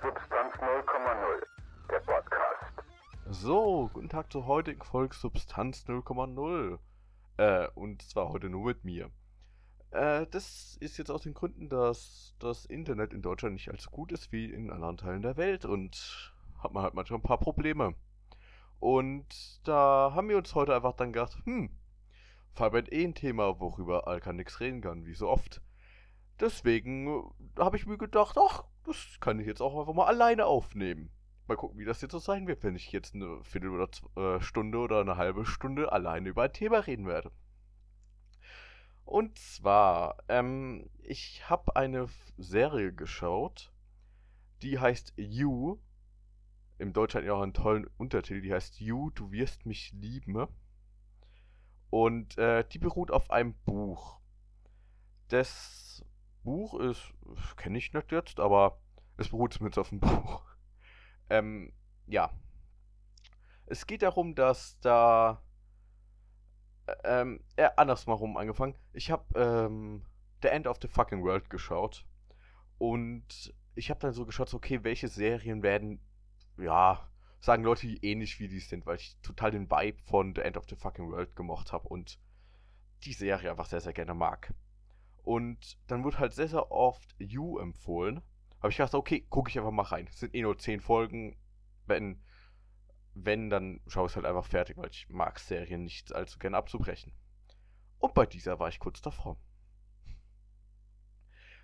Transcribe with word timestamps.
Substanz 0.00 0.54
0,0, 0.54 1.42
der 1.90 1.98
Podcast. 2.00 2.72
So, 3.30 3.90
guten 3.92 4.08
Tag 4.08 4.32
zur 4.32 4.46
heutigen 4.46 4.82
Folge 4.82 5.16
Substanz 5.16 5.86
0,0. 5.88 6.78
Äh, 7.36 7.68
und 7.74 8.02
zwar 8.02 8.28
heute 8.28 8.48
nur 8.48 8.66
mit 8.66 8.84
mir. 8.84 9.10
Äh, 9.90 10.26
das 10.30 10.76
ist 10.80 10.98
jetzt 10.98 11.10
aus 11.10 11.22
den 11.22 11.34
Gründen, 11.34 11.68
dass 11.68 12.36
das 12.38 12.64
Internet 12.64 13.12
in 13.12 13.22
Deutschland 13.22 13.54
nicht 13.54 13.70
allzu 13.70 13.90
gut 13.90 14.12
ist 14.12 14.30
wie 14.30 14.52
in 14.52 14.70
anderen 14.70 14.98
Teilen 14.98 15.22
der 15.22 15.36
Welt 15.36 15.64
und 15.64 16.32
hat 16.62 16.72
man 16.72 16.84
halt 16.84 16.94
manchmal 16.94 17.18
ein 17.18 17.24
paar 17.24 17.40
Probleme. 17.40 17.94
Und 18.78 19.26
da 19.66 20.12
haben 20.14 20.28
wir 20.28 20.36
uns 20.36 20.54
heute 20.54 20.76
einfach 20.76 20.92
dann 20.94 21.12
gedacht, 21.12 21.36
hm, 21.44 21.70
Fireband 22.54 22.92
eh 22.92 23.04
ein 23.04 23.14
Thema, 23.14 23.58
worüber 23.58 24.06
Alka 24.06 24.32
nix 24.32 24.60
reden 24.60 24.80
kann, 24.80 25.06
wie 25.06 25.14
so 25.14 25.28
oft. 25.28 25.60
Deswegen 26.40 27.08
äh, 27.08 27.60
habe 27.60 27.76
ich 27.76 27.86
mir 27.86 27.98
gedacht, 27.98 28.36
ach, 28.38 28.64
das 28.84 29.18
kann 29.20 29.38
ich 29.40 29.46
jetzt 29.46 29.60
auch 29.60 29.78
einfach 29.78 29.94
mal 29.94 30.06
alleine 30.06 30.46
aufnehmen. 30.46 31.10
Mal 31.46 31.56
gucken, 31.56 31.78
wie 31.78 31.84
das 31.84 32.00
jetzt 32.02 32.12
so 32.12 32.18
sein 32.18 32.46
wird, 32.46 32.62
wenn 32.62 32.76
ich 32.76 32.92
jetzt 32.92 33.14
eine 33.14 33.42
Viertel 33.42 33.70
oder 33.70 33.88
äh, 34.16 34.40
Stunde 34.40 34.78
oder 34.78 35.00
eine 35.00 35.16
halbe 35.16 35.46
Stunde 35.46 35.92
alleine 35.92 36.28
über 36.28 36.42
ein 36.42 36.52
Thema 36.52 36.78
reden 36.80 37.06
werde. 37.06 37.32
Und 39.04 39.38
zwar, 39.38 40.18
ähm, 40.28 40.90
ich 41.02 41.48
habe 41.48 41.74
eine 41.76 42.08
Serie 42.36 42.92
geschaut, 42.92 43.72
die 44.60 44.78
heißt 44.78 45.14
You. 45.16 45.78
Im 46.76 46.92
Deutschen 46.92 47.18
hat 47.18 47.26
ja 47.26 47.32
auch 47.32 47.40
einen 47.40 47.54
tollen 47.54 47.86
Untertitel, 47.96 48.42
die 48.42 48.52
heißt 48.52 48.80
You, 48.80 49.10
du 49.10 49.32
wirst 49.32 49.64
mich 49.64 49.92
lieben. 49.92 50.46
Und 51.88 52.36
äh, 52.36 52.64
die 52.68 52.78
beruht 52.78 53.10
auf 53.10 53.30
einem 53.30 53.54
Buch. 53.64 54.20
Das 55.28 56.04
Buch 56.48 56.80
ist, 56.80 57.12
kenne 57.56 57.76
ich 57.76 57.92
nicht 57.92 58.10
jetzt, 58.10 58.40
aber 58.40 58.80
es 59.18 59.28
beruht 59.28 59.52
zumindest 59.52 59.78
auf 59.78 59.90
dem 59.90 60.00
Buch. 60.00 60.42
Ähm, 61.28 61.74
ja. 62.06 62.30
Es 63.66 63.86
geht 63.86 64.00
darum, 64.00 64.34
dass 64.34 64.80
da. 64.80 65.42
Ähm, 67.04 67.44
äh, 67.56 67.68
andersrum 67.76 68.38
angefangen. 68.38 68.74
Ich 68.94 69.10
habe 69.10 69.38
ähm, 69.38 70.06
The 70.40 70.48
End 70.48 70.66
of 70.66 70.78
the 70.80 70.88
Fucking 70.88 71.22
World 71.22 71.50
geschaut. 71.50 72.06
Und 72.78 73.54
ich 73.74 73.90
habe 73.90 74.00
dann 74.00 74.14
so 74.14 74.24
geschaut, 74.24 74.54
okay, 74.54 74.84
welche 74.84 75.08
Serien 75.08 75.62
werden, 75.62 76.00
ja, 76.56 77.10
sagen 77.40 77.62
Leute, 77.62 77.86
die 77.86 78.02
ähnlich 78.02 78.40
wie 78.40 78.48
die 78.48 78.60
sind, 78.60 78.86
weil 78.86 78.96
ich 78.96 79.18
total 79.20 79.50
den 79.50 79.70
Vibe 79.70 80.00
von 80.04 80.34
The 80.34 80.40
End 80.40 80.56
of 80.56 80.64
the 80.70 80.76
Fucking 80.76 81.10
World 81.10 81.36
gemocht 81.36 81.72
habe 81.72 81.86
und 81.88 82.18
die 83.04 83.12
Serie 83.12 83.50
einfach 83.50 83.66
sehr, 83.66 83.82
sehr 83.82 83.92
gerne 83.92 84.14
mag. 84.14 84.54
Und 85.28 85.76
dann 85.88 86.04
wird 86.04 86.18
halt 86.18 86.32
sehr, 86.32 86.48
sehr 86.48 86.72
oft 86.72 87.14
You 87.18 87.58
empfohlen. 87.58 88.22
Habe 88.62 88.70
ich 88.70 88.78
gedacht, 88.78 88.94
okay, 88.94 89.26
gucke 89.28 89.50
ich 89.50 89.58
einfach 89.58 89.70
mal 89.70 89.82
rein. 89.82 90.06
Es 90.08 90.20
sind 90.20 90.34
eh 90.34 90.40
nur 90.40 90.56
10 90.56 90.80
Folgen. 90.80 91.36
Wenn, 91.84 92.24
wenn, 93.12 93.50
dann 93.50 93.82
schaue 93.88 94.06
ich 94.06 94.12
es 94.12 94.16
halt 94.16 94.24
einfach 94.24 94.46
fertig, 94.46 94.78
weil 94.78 94.88
ich 94.88 95.06
mag 95.10 95.38
Serien 95.38 95.84
nicht 95.84 96.14
allzu 96.14 96.38
gerne 96.38 96.56
abzubrechen. 96.56 97.12
Und 97.98 98.14
bei 98.14 98.24
dieser 98.24 98.58
war 98.58 98.70
ich 98.70 98.78
kurz 98.78 99.02
davor. 99.02 99.38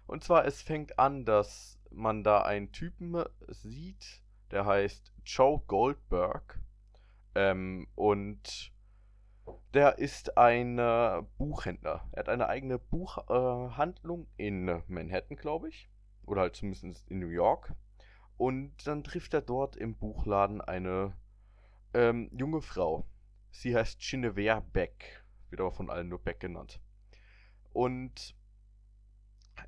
Und 0.07 0.23
zwar, 0.25 0.45
es 0.45 0.61
fängt 0.61 0.99
an, 0.99 1.25
dass 1.25 1.81
man 1.91 2.23
da 2.23 2.43
einen 2.43 2.71
Typen 2.71 3.25
sieht, 3.49 4.21
der 4.51 4.67
heißt 4.67 5.11
Joe 5.25 5.63
Goldberg. 5.67 6.61
Ähm, 7.35 7.89
und 7.95 8.74
der 9.75 9.99
ist 9.99 10.39
ein 10.39 10.79
äh, 10.79 11.23
Buchhändler. 11.37 12.09
Er 12.13 12.21
hat 12.21 12.29
eine 12.29 12.49
eigene 12.49 12.79
Buchhandlung 12.79 14.27
äh, 14.39 14.47
in 14.47 14.83
Manhattan, 14.87 15.37
glaube 15.37 15.69
ich. 15.69 15.91
Oder 16.25 16.43
halt 16.43 16.57
zumindest 16.57 17.11
in 17.11 17.19
New 17.19 17.29
York. 17.29 17.75
Und 18.37 18.87
dann 18.87 19.05
trifft 19.05 19.35
er 19.35 19.43
dort 19.43 19.77
im 19.77 19.97
Buchladen 19.97 20.61
eine 20.61 21.17
ähm, 21.93 22.31
junge 22.33 22.63
Frau. 22.63 23.07
Sie 23.51 23.75
heißt 23.75 24.01
Genevieve 24.01 24.63
Beck. 24.73 25.25
Wird 25.51 25.61
aber 25.61 25.73
von 25.73 25.91
allen 25.91 26.09
nur 26.09 26.19
Beck 26.19 26.41
genannt. 26.41 26.81
Und 27.73 28.35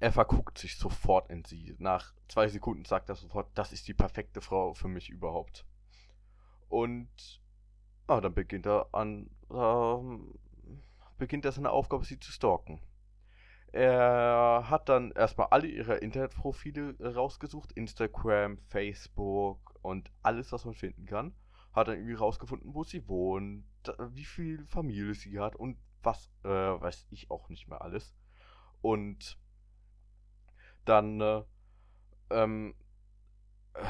er 0.01 0.13
verguckt 0.13 0.59
sich 0.59 0.77
sofort 0.77 1.31
in 1.31 1.45
sie. 1.45 1.75
Nach 1.79 2.15
zwei 2.29 2.49
Sekunden 2.49 2.85
sagt 2.85 3.09
er 3.09 3.15
sofort, 3.15 3.51
das 3.55 3.73
ist 3.73 3.87
die 3.89 3.95
perfekte 3.95 4.41
Frau 4.41 4.75
für 4.75 4.89
mich 4.89 5.11
überhaupt. 5.11 5.65
Und 6.69 7.41
ah, 8.07 8.21
dann 8.21 8.35
beginnt 8.35 8.67
er 8.67 8.89
an, 8.93 9.31
ähm, 9.51 10.35
beginnt 11.19 11.45
er 11.45 11.53
seine 11.53 11.71
Aufgabe, 11.71 12.05
sie 12.05 12.19
zu 12.19 12.33
stalken. 12.33 12.81
Er 13.73 14.65
hat 14.71 14.89
dann 14.89 15.13
erstmal 15.13 15.49
alle 15.51 15.67
ihre 15.67 15.97
Internetprofile 15.97 16.97
rausgesucht, 17.15 17.73
Instagram, 17.73 18.59
Facebook 18.69 19.79
und 19.83 20.11
alles, 20.23 20.53
was 20.53 20.65
man 20.65 20.75
finden 20.75 21.05
kann. 21.05 21.35
Hat 21.73 21.89
dann 21.89 21.97
irgendwie 21.97 22.15
rausgefunden, 22.15 22.75
wo 22.75 22.85
sie 22.85 23.07
wohnt, 23.07 23.65
wie 23.99 24.25
viel 24.25 24.65
Familie 24.67 25.15
sie 25.15 25.39
hat 25.39 25.57
und 25.57 25.77
was, 26.03 26.31
äh, 26.45 26.49
weiß 26.49 27.07
ich 27.11 27.31
auch 27.31 27.49
nicht 27.49 27.69
mehr 27.69 27.83
alles. 27.83 28.15
Und 28.81 29.39
dann 30.85 31.21
äh, 31.21 31.43
ähm, 32.31 32.75
äh, 33.75 33.83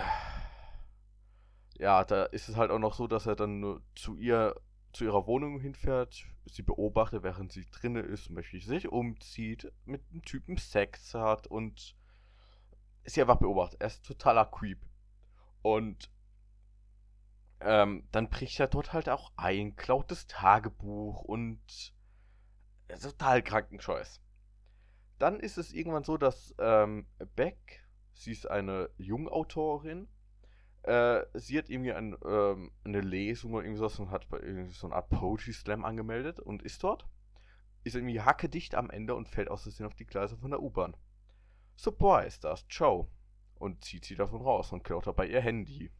ja, 1.78 2.04
da 2.04 2.24
ist 2.24 2.48
es 2.48 2.56
halt 2.56 2.70
auch 2.70 2.78
noch 2.78 2.94
so, 2.94 3.06
dass 3.06 3.26
er 3.26 3.36
dann 3.36 3.82
zu 3.94 4.16
ihr 4.16 4.54
zu 4.96 5.04
ihrer 5.04 5.26
Wohnung 5.26 5.60
hinfährt, 5.60 6.24
sie 6.46 6.62
beobachtet, 6.62 7.22
während 7.22 7.52
sie 7.52 7.66
drinne 7.70 8.00
ist, 8.00 8.34
Beispiel 8.34 8.62
sich 8.62 8.88
umzieht, 8.88 9.70
mit 9.84 10.02
einem 10.10 10.22
Typen 10.22 10.56
Sex 10.56 11.12
hat 11.12 11.46
und 11.46 11.94
sie 13.04 13.20
einfach 13.20 13.36
beobachtet. 13.36 13.80
Er 13.82 13.88
ist 13.88 14.06
totaler 14.06 14.46
Creep. 14.46 14.80
Und 15.60 16.10
ähm, 17.60 18.08
dann 18.10 18.30
bricht 18.30 18.58
er 18.58 18.68
dort 18.68 18.94
halt 18.94 19.10
auch 19.10 19.32
ein, 19.36 19.76
klaut 19.76 20.10
das 20.10 20.26
Tagebuch 20.28 21.20
und 21.20 21.92
total 23.00 23.42
kranken 23.42 23.80
Scheiß. 23.80 24.22
Dann 25.18 25.40
ist 25.40 25.58
es 25.58 25.74
irgendwann 25.74 26.04
so, 26.04 26.16
dass 26.16 26.54
ähm, 26.58 27.06
Beck, 27.34 27.84
sie 28.14 28.32
ist 28.32 28.48
eine 28.48 28.88
Jungautorin, 28.96 30.08
äh, 30.86 31.26
sie 31.34 31.58
hat 31.58 31.68
irgendwie 31.68 31.92
ein, 31.92 32.16
ähm, 32.24 32.70
eine 32.84 33.00
Lesung 33.00 33.54
oder 33.54 33.64
irgendwas 33.64 33.98
und 33.98 34.10
hat 34.10 34.28
so 34.70 34.86
eine 34.86 34.94
Art 34.94 35.08
Poetry 35.10 35.52
Slam 35.52 35.84
angemeldet 35.84 36.38
und 36.38 36.62
ist 36.62 36.82
dort. 36.82 37.06
Ist 37.82 37.96
irgendwie 37.96 38.20
hackedicht 38.20 38.74
am 38.74 38.90
Ende 38.90 39.14
und 39.14 39.28
fällt 39.28 39.50
aus 39.50 39.64
Versehen 39.64 39.86
auf 39.86 39.94
die 39.94 40.06
Gleise 40.06 40.36
von 40.36 40.50
der 40.50 40.62
U-Bahn. 40.62 40.96
Ist 41.76 42.44
das 42.44 42.64
Joe. 42.68 43.08
Und 43.58 43.84
zieht 43.84 44.04
sie 44.04 44.14
davon 44.14 44.42
raus 44.42 44.72
und 44.72 44.84
klaut 44.84 45.06
dabei 45.06 45.26
ihr 45.26 45.40
Handy. 45.40 45.90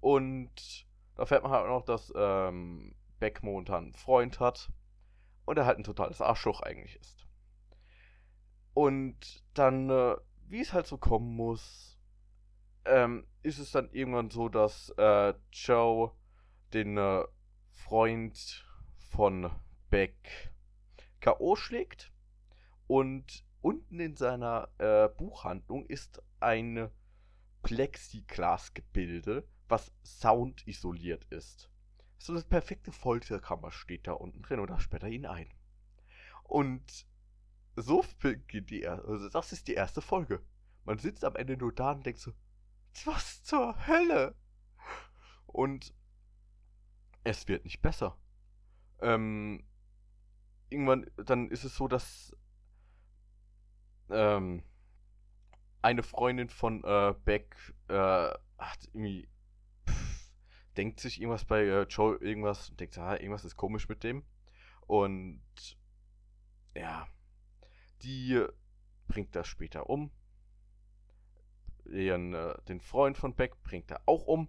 Und 0.00 0.86
da 1.14 1.26
fährt 1.26 1.42
man 1.42 1.52
halt 1.52 1.66
auch 1.66 1.78
noch, 1.78 1.84
dass 1.84 2.12
ähm, 2.16 2.94
Beck 3.20 3.42
momentan 3.42 3.84
einen 3.84 3.92
Freund 3.92 4.40
hat 4.40 4.72
und 5.44 5.58
er 5.58 5.66
halt 5.66 5.78
ein 5.78 5.84
totales 5.84 6.20
Arschloch 6.20 6.60
eigentlich 6.60 6.96
ist. 6.96 7.26
Und 8.74 9.44
dann, 9.54 9.90
äh, 9.90 10.16
wie 10.48 10.60
es 10.60 10.72
halt 10.72 10.86
so 10.86 10.98
kommen 10.98 11.36
muss, 11.36 11.91
ähm, 12.84 13.26
ist 13.42 13.58
es 13.58 13.70
dann 13.72 13.90
irgendwann 13.92 14.30
so, 14.30 14.48
dass 14.48 14.90
äh, 14.96 15.34
Joe 15.52 16.12
den 16.72 16.96
äh, 16.96 17.24
Freund 17.70 18.64
von 19.10 19.50
Beck 19.90 20.52
K.O. 21.20 21.56
schlägt 21.56 22.12
und 22.86 23.44
unten 23.60 24.00
in 24.00 24.16
seiner 24.16 24.68
äh, 24.78 25.08
Buchhandlung 25.08 25.86
ist 25.86 26.22
ein 26.40 26.90
Plexiglasgebilde, 27.62 29.46
was 29.68 29.92
soundisoliert 30.02 31.24
ist. 31.26 31.70
So 32.18 32.32
eine 32.32 32.42
perfekte 32.42 32.92
Folterkammer 32.92 33.70
steht 33.70 34.06
da 34.06 34.12
unten 34.12 34.42
drin 34.42 34.64
da 34.66 34.80
sperrt 34.80 35.04
er 35.04 35.10
ihn 35.10 35.26
ein. 35.26 35.48
Und 36.44 37.06
so 37.76 38.04
beginnt 38.20 38.70
die 38.70 38.80
erste, 38.82 39.06
also 39.08 39.28
das 39.28 39.52
ist 39.52 39.68
die 39.68 39.74
erste 39.74 40.00
Folge. 40.00 40.40
Man 40.84 40.98
sitzt 40.98 41.24
am 41.24 41.36
Ende 41.36 41.56
nur 41.56 41.72
da 41.72 41.92
und 41.92 42.04
denkt 42.04 42.20
so, 42.20 42.32
was 43.04 43.42
zur 43.42 43.86
Hölle? 43.86 44.34
Und 45.46 45.94
es 47.24 47.48
wird 47.48 47.64
nicht 47.64 47.82
besser. 47.82 48.16
Ähm, 49.00 49.64
irgendwann, 50.70 51.10
dann 51.16 51.50
ist 51.50 51.64
es 51.64 51.76
so, 51.76 51.88
dass 51.88 52.34
ähm, 54.10 54.62
eine 55.82 56.02
Freundin 56.02 56.48
von 56.48 56.82
äh, 56.84 57.14
Beck 57.24 57.56
äh, 57.88 57.94
hat 58.58 58.84
irgendwie 58.92 59.28
pff, 59.88 60.32
denkt 60.76 61.00
sich 61.00 61.20
irgendwas 61.20 61.44
bei 61.44 61.62
äh, 61.64 61.82
Joe 61.82 62.16
irgendwas 62.16 62.70
und 62.70 62.80
denkt, 62.80 62.96
ah, 62.98 63.14
irgendwas 63.14 63.44
ist 63.44 63.56
komisch 63.56 63.88
mit 63.88 64.04
dem. 64.04 64.24
Und 64.86 65.42
ja, 66.74 67.06
die 68.02 68.44
bringt 69.08 69.34
das 69.36 69.46
später 69.46 69.90
um. 69.90 70.10
Ihren, 71.86 72.34
äh, 72.34 72.54
den 72.68 72.80
Freund 72.80 73.16
von 73.16 73.34
Beck 73.34 73.62
bringt 73.62 73.90
er 73.90 74.02
auch 74.06 74.26
um. 74.26 74.48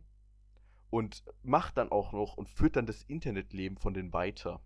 Und 0.90 1.24
macht 1.42 1.78
dann 1.78 1.92
auch 1.92 2.12
noch 2.12 2.38
und 2.38 2.50
führt 2.50 2.76
dann 2.76 2.86
das 2.86 3.02
Internetleben 3.04 3.78
von 3.78 3.96
denen 3.96 4.14
weiter. 4.14 4.62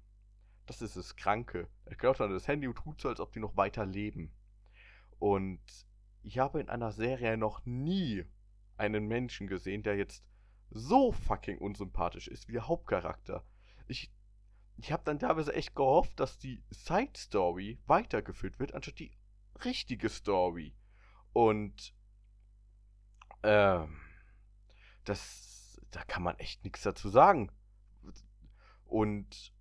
Das 0.66 0.82
ist 0.82 0.98
das 0.98 1.16
Kranke. 1.16 1.70
Er 1.86 1.96
klaut 1.96 2.20
dann 2.20 2.32
das 2.32 2.50
Handy 2.50 2.68
und 2.68 2.76
tut 2.76 3.00
so, 3.00 3.08
als 3.08 3.22
ob 3.22 3.32
die 3.32 3.40
noch 3.40 3.56
weiter 3.56 3.86
leben. 3.86 4.34
Und 5.20 5.62
ich 6.24 6.40
habe 6.40 6.60
in 6.60 6.68
einer 6.68 6.92
Serie 6.92 7.38
noch 7.38 7.66
nie 7.66 8.26
einen 8.76 9.08
Menschen 9.08 9.48
gesehen, 9.48 9.84
der 9.84 9.96
jetzt 9.96 10.24
so 10.70 11.14
fucking 11.14 11.58
unsympathisch 11.58 12.28
ist 12.28 12.48
wie 12.48 12.54
der 12.54 12.68
Hauptcharakter. 12.68 13.44
Ich, 13.88 14.12
ich 14.76 14.92
habe 14.92 15.04
dann 15.06 15.20
teilweise 15.20 15.54
echt 15.54 15.76
gehofft, 15.76 16.20
dass 16.20 16.38
die 16.38 16.62
Side 16.70 17.14
Story 17.16 17.80
weitergeführt 17.88 18.60
wird, 18.60 18.74
anstatt 18.74 19.00
die 19.00 19.12
richtige 19.64 20.10
Story. 20.10 20.76
Und 21.34 21.94
ähm, 23.44 24.00
das, 25.06 25.82
da 25.92 26.04
kann 26.04 26.24
man 26.24 26.38
echt 26.40 26.64
nichts 26.64 26.84
dazu 26.84 27.10
sagen. 27.10 27.52
Und 28.86 29.54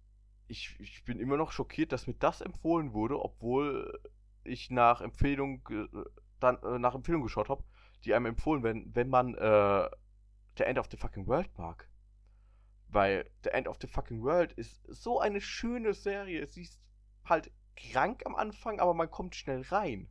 ich, 0.49 0.79
ich 0.79 1.05
bin 1.05 1.19
immer 1.19 1.37
noch 1.37 1.53
schockiert, 1.53 1.93
dass 1.93 2.07
mir 2.07 2.15
das 2.15 2.41
empfohlen 2.41 2.93
wurde, 2.93 3.21
obwohl 3.21 4.01
ich 4.45 4.71
nach 4.71 5.01
Empfehlung 5.01 5.69
dann 6.41 6.63
äh, 6.63 6.79
nach 6.79 6.95
Empfehlung 6.95 7.23
geschaut 7.23 7.49
habe, 7.49 7.65
die 8.05 8.15
einem 8.15 8.27
empfohlen 8.27 8.63
werden, 8.63 8.95
wenn 8.95 9.09
man 9.09 9.35
äh, 9.35 9.89
The 10.57 10.65
End 10.65 10.79
of 10.79 10.89
the 10.91 10.97
Fucking 10.97 11.27
World 11.27 11.51
mag. 11.59 11.89
Weil 12.89 13.29
The 13.43 13.51
End 13.51 13.69
of 13.69 13.79
the 13.81 13.89
Fucking 13.89 14.23
World 14.23 14.53
ist 14.53 14.85
so 14.87 15.21
eine 15.21 15.41
schöne 15.41 15.93
Serie. 15.93 16.47
Sie 16.47 16.63
ist 16.63 16.81
halt 17.25 17.51
krank 17.77 18.25
am 18.25 18.37
Anfang, 18.37 18.81
aber 18.81 18.95
man 18.95 19.11
kommt 19.11 19.35
schnell 19.35 19.63
rein. 19.63 20.09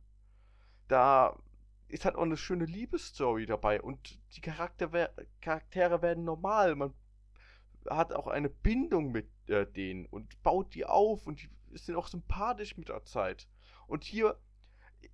Da 0.88 1.36
ist 1.88 2.04
halt 2.04 2.16
auch 2.16 2.22
eine 2.22 2.36
schöne 2.36 2.64
Liebesstory 2.64 3.46
dabei 3.46 3.80
und 3.80 4.18
die 4.36 4.40
Charakter 4.40 5.10
Charaktere 5.40 6.02
werden 6.02 6.24
normal. 6.24 6.74
Man 6.74 6.94
hat 7.88 8.12
auch 8.12 8.26
eine 8.26 8.48
Bindung 8.48 9.12
mit 9.12 9.28
äh, 9.48 9.66
denen 9.66 10.06
und 10.06 10.42
baut 10.42 10.74
die 10.74 10.84
auf 10.84 11.26
und 11.26 11.42
die 11.42 11.50
sind 11.78 11.96
auch 11.96 12.08
sympathisch 12.08 12.76
mit 12.76 12.88
der 12.88 13.04
Zeit. 13.04 13.48
Und 13.86 14.04
hier, 14.04 14.38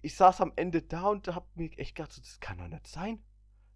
ich 0.00 0.16
saß 0.16 0.40
am 0.40 0.52
Ende 0.56 0.82
da 0.82 1.08
und 1.08 1.28
hab 1.28 1.54
mir 1.56 1.70
echt 1.78 1.96
gedacht, 1.96 2.18
das 2.18 2.40
kann 2.40 2.58
doch 2.58 2.68
nicht 2.68 2.86
sein. 2.86 3.22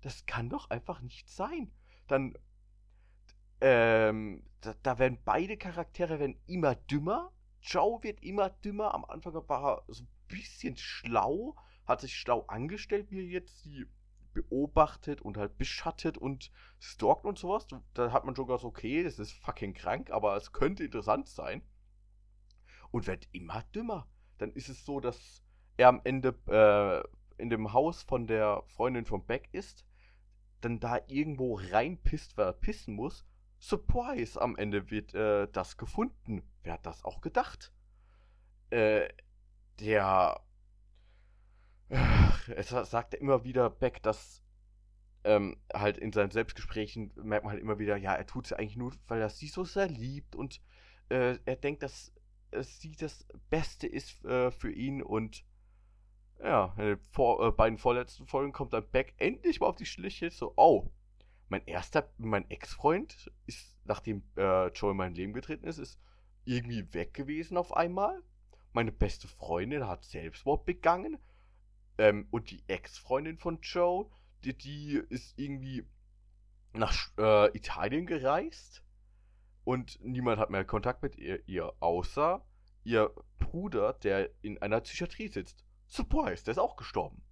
Das 0.03 0.25
kann 0.27 0.49
doch 0.49 0.71
einfach 0.71 1.01
nicht 1.01 1.29
sein. 1.29 1.73
Dann, 2.07 2.39
ähm, 3.61 4.45
da, 4.61 4.75
da 4.83 4.99
werden 4.99 5.19
beide 5.25 5.57
Charaktere 5.57 6.19
werden 6.21 6.41
immer 6.47 6.75
dümmer. 6.75 7.33
Joe 7.61 8.03
wird 8.03 8.23
immer 8.23 8.51
dümmer. 8.51 8.95
Am 8.95 9.05
Anfang 9.05 9.35
war 9.49 9.79
er 9.79 9.85
so 9.89 10.05
ein 10.05 10.09
bisschen 10.29 10.77
schlau, 10.77 11.57
hat 11.87 12.01
sich 12.01 12.17
schlau 12.17 12.43
angestellt, 12.49 13.11
wie 13.11 13.21
er 13.21 13.27
jetzt 13.27 13.63
sie 13.63 13.87
beobachtet 14.37 15.23
und 15.23 15.39
halt 15.39 15.57
beschattet 15.57 16.19
und 16.19 16.51
stalkt 16.79 17.25
und 17.25 17.39
sowas. 17.39 17.67
Da 17.95 18.13
hat 18.13 18.25
man 18.25 18.37
schon 18.37 18.47
gesagt, 18.47 18.65
okay, 18.65 19.03
das 19.03 19.19
ist 19.19 19.33
fucking 19.33 19.73
krank, 19.73 20.11
aber 20.11 20.37
es 20.37 20.53
könnte 20.53 20.85
interessant 20.85 21.29
sein. 21.29 21.63
Und 22.91 23.07
wird 23.07 23.29
immer 23.33 23.63
dümmer. 23.75 24.07
Dann 24.39 24.53
ist 24.53 24.69
es 24.69 24.85
so, 24.85 25.01
dass 25.01 25.43
er 25.77 25.89
am 25.89 26.01
Ende 26.05 26.35
äh, 26.47 27.43
in 27.43 27.51
dem 27.51 27.73
Haus 27.73 28.03
von 28.03 28.27
der 28.27 28.63
Freundin 28.67 29.05
von 29.05 29.25
Beck 29.25 29.49
ist, 29.53 29.87
dann 30.61 30.81
da 30.81 30.99
irgendwo 31.07 31.59
reinpisst, 31.61 32.37
weil 32.37 32.47
er 32.47 32.53
pissen 32.53 32.95
muss. 32.95 33.27
Surprise, 33.59 34.41
am 34.41 34.57
Ende 34.57 34.91
wird 34.91 35.15
äh, 35.15 35.49
das 35.51 35.77
gefunden. 35.77 36.43
Wer 36.63 36.75
hat 36.75 36.87
das 36.87 37.05
auch 37.05 37.21
gedacht? 37.21 37.73
Äh, 38.71 39.09
der 39.81 40.41
es 41.89 42.69
sagt 42.69 43.15
er 43.15 43.21
immer 43.21 43.45
wieder 43.45 43.71
Beck, 43.71 44.03
dass 44.03 44.43
ähm, 45.25 45.57
halt 45.75 45.99
in 45.99 46.13
seinen 46.13 46.31
Selbstgesprächen 46.31 47.13
merkt 47.17 47.45
man 47.45 47.53
halt 47.53 47.63
immer 47.63 47.79
wieder, 47.79 47.97
ja, 47.97 48.15
er 48.15 48.27
tut 48.27 48.47
es 48.47 48.53
eigentlich 48.53 48.77
nur, 48.77 48.93
weil 49.09 49.21
er 49.21 49.29
sie 49.29 49.49
so 49.49 49.65
sehr 49.65 49.89
liebt 49.89 50.37
und 50.37 50.61
äh, 51.09 51.39
er 51.45 51.57
denkt, 51.57 51.83
dass 51.83 52.13
es 52.51 52.81
sie 52.81 52.93
das 52.93 53.27
Beste 53.51 53.87
ist 53.87 54.25
äh, 54.25 54.51
für 54.51 54.73
ihn 54.73 55.03
und 55.03 55.45
ja, 56.41 56.75
in 56.77 56.85
den 56.85 56.99
vor, 56.99 57.47
äh, 57.47 57.51
beiden 57.51 57.79
vorletzten 57.79 58.27
Folgen 58.27 58.53
kommt 58.53 58.73
dann 58.73 58.89
Beck 58.91 59.15
endlich 59.19 59.61
mal 59.61 59.69
auf 59.69 59.77
die 59.77 59.87
Schliche, 59.87 60.31
so, 60.31 60.53
oh, 60.57 60.91
mein 61.49 61.65
erster, 61.67 62.13
mein 62.19 62.49
Ex-Freund 62.51 63.31
ist, 63.47 63.79
nachdem 63.85 64.23
äh, 64.37 64.69
Joe 64.69 64.91
in 64.91 64.97
mein 64.97 65.15
Leben 65.15 65.33
getreten 65.33 65.67
ist, 65.67 65.79
ist 65.79 66.01
irgendwie 66.45 66.93
weg 66.93 67.15
gewesen 67.15 67.57
auf 67.57 67.77
einmal. 67.77 68.23
Meine 68.73 68.93
beste 68.93 69.29
Freundin 69.29 69.87
hat 69.87 70.05
Selbstmord 70.05 70.67
begangen 70.67 71.19
ähm, 71.99 72.27
und 72.31 72.51
die 72.51 72.63
Ex-Freundin 72.69 73.39
von 73.39 73.61
Joe, 73.63 74.11
die, 74.45 74.57
die 74.57 75.03
ist 75.09 75.39
irgendwie 75.39 75.85
nach 76.73 77.11
äh, 77.19 77.57
Italien 77.57 78.07
gereist. 78.07 78.83
Und 79.65 79.99
niemand 80.03 80.39
hat 80.39 80.51
mehr 80.51 80.65
Kontakt 80.65 81.03
mit 81.03 81.17
ihr, 81.17 81.47
ihr, 81.49 81.73
außer 81.81 82.45
ihr 82.85 83.13
Bruder, 83.39 83.95
der 83.95 84.31
in 84.43 84.63
einer 84.63 84.81
Psychiatrie 84.81 85.29
sitzt. 85.29 85.65
Surprise, 85.89 86.45
der 86.45 86.53
ist 86.53 86.59
auch 86.59 86.77
gestorben. 86.77 87.23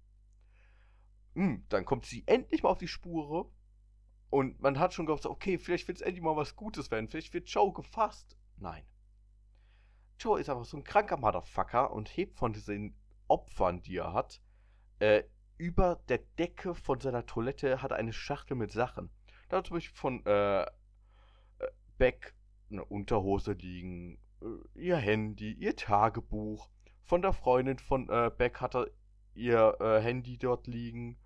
Hm, 1.35 1.65
dann 1.69 1.85
kommt 1.85 2.05
sie 2.05 2.23
endlich 2.25 2.63
mal 2.63 2.69
auf 2.69 2.77
die 2.77 2.87
Spur. 2.87 3.51
Und 4.29 4.59
man 4.59 4.79
hat 4.79 4.93
schon 4.93 5.05
gehofft, 5.05 5.25
okay, 5.25 5.57
vielleicht 5.57 5.87
wird 5.87 5.99
es 5.99 6.01
endlich 6.01 6.23
mal 6.23 6.35
was 6.35 6.55
Gutes 6.55 6.91
werden. 6.91 7.07
Vielleicht 7.07 7.33
wird 7.33 7.47
Joe 7.47 7.71
gefasst. 7.71 8.37
Nein. 8.57 8.83
Joe 10.19 10.39
ist 10.39 10.49
einfach 10.49 10.65
so 10.65 10.77
ein 10.77 10.83
kranker 10.83 11.17
Motherfucker 11.17 11.91
und 11.91 12.09
hebt 12.09 12.37
von 12.37 12.51
diesen 12.53 12.97
Opfern, 13.27 13.81
die 13.81 13.97
er 13.97 14.13
hat, 14.13 14.41
äh, 14.99 15.23
über 15.57 16.01
der 16.09 16.19
Decke 16.37 16.75
von 16.75 16.99
seiner 16.99 17.25
Toilette 17.25 17.81
hat 17.81 17.91
er 17.91 17.97
eine 17.97 18.13
Schachtel 18.13 18.55
mit 18.55 18.71
Sachen. 18.71 19.09
Da 19.49 19.57
hat 19.57 19.67
zum 19.67 19.77
Beispiel 19.77 19.97
von 19.97 20.25
äh, 20.25 20.63
äh, 20.63 20.67
Beck 21.97 22.35
eine 22.69 22.83
Unterhose 22.83 23.53
liegen, 23.53 24.17
äh, 24.41 24.79
ihr 24.79 24.97
Handy, 24.97 25.53
ihr 25.53 25.75
Tagebuch. 25.75 26.69
Von 27.03 27.21
der 27.21 27.33
Freundin 27.33 27.77
von 27.77 28.09
äh, 28.09 28.31
Beck 28.35 28.61
hat 28.61 28.75
er 28.75 28.87
ihr 29.35 29.77
äh, 29.79 30.01
Handy 30.01 30.37
dort 30.37 30.67
liegen 30.67 31.17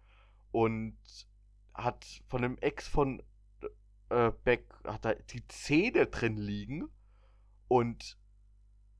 und 0.52 0.98
hat 1.74 2.06
von 2.28 2.42
dem 2.42 2.58
Ex 2.58 2.88
von 2.88 3.22
äh, 4.10 4.32
Beck 4.44 4.66
hat 4.84 5.06
er 5.06 5.16
die 5.16 5.48
Zähne 5.48 6.08
drin 6.08 6.38
liegen 6.38 6.90
und 7.68 8.18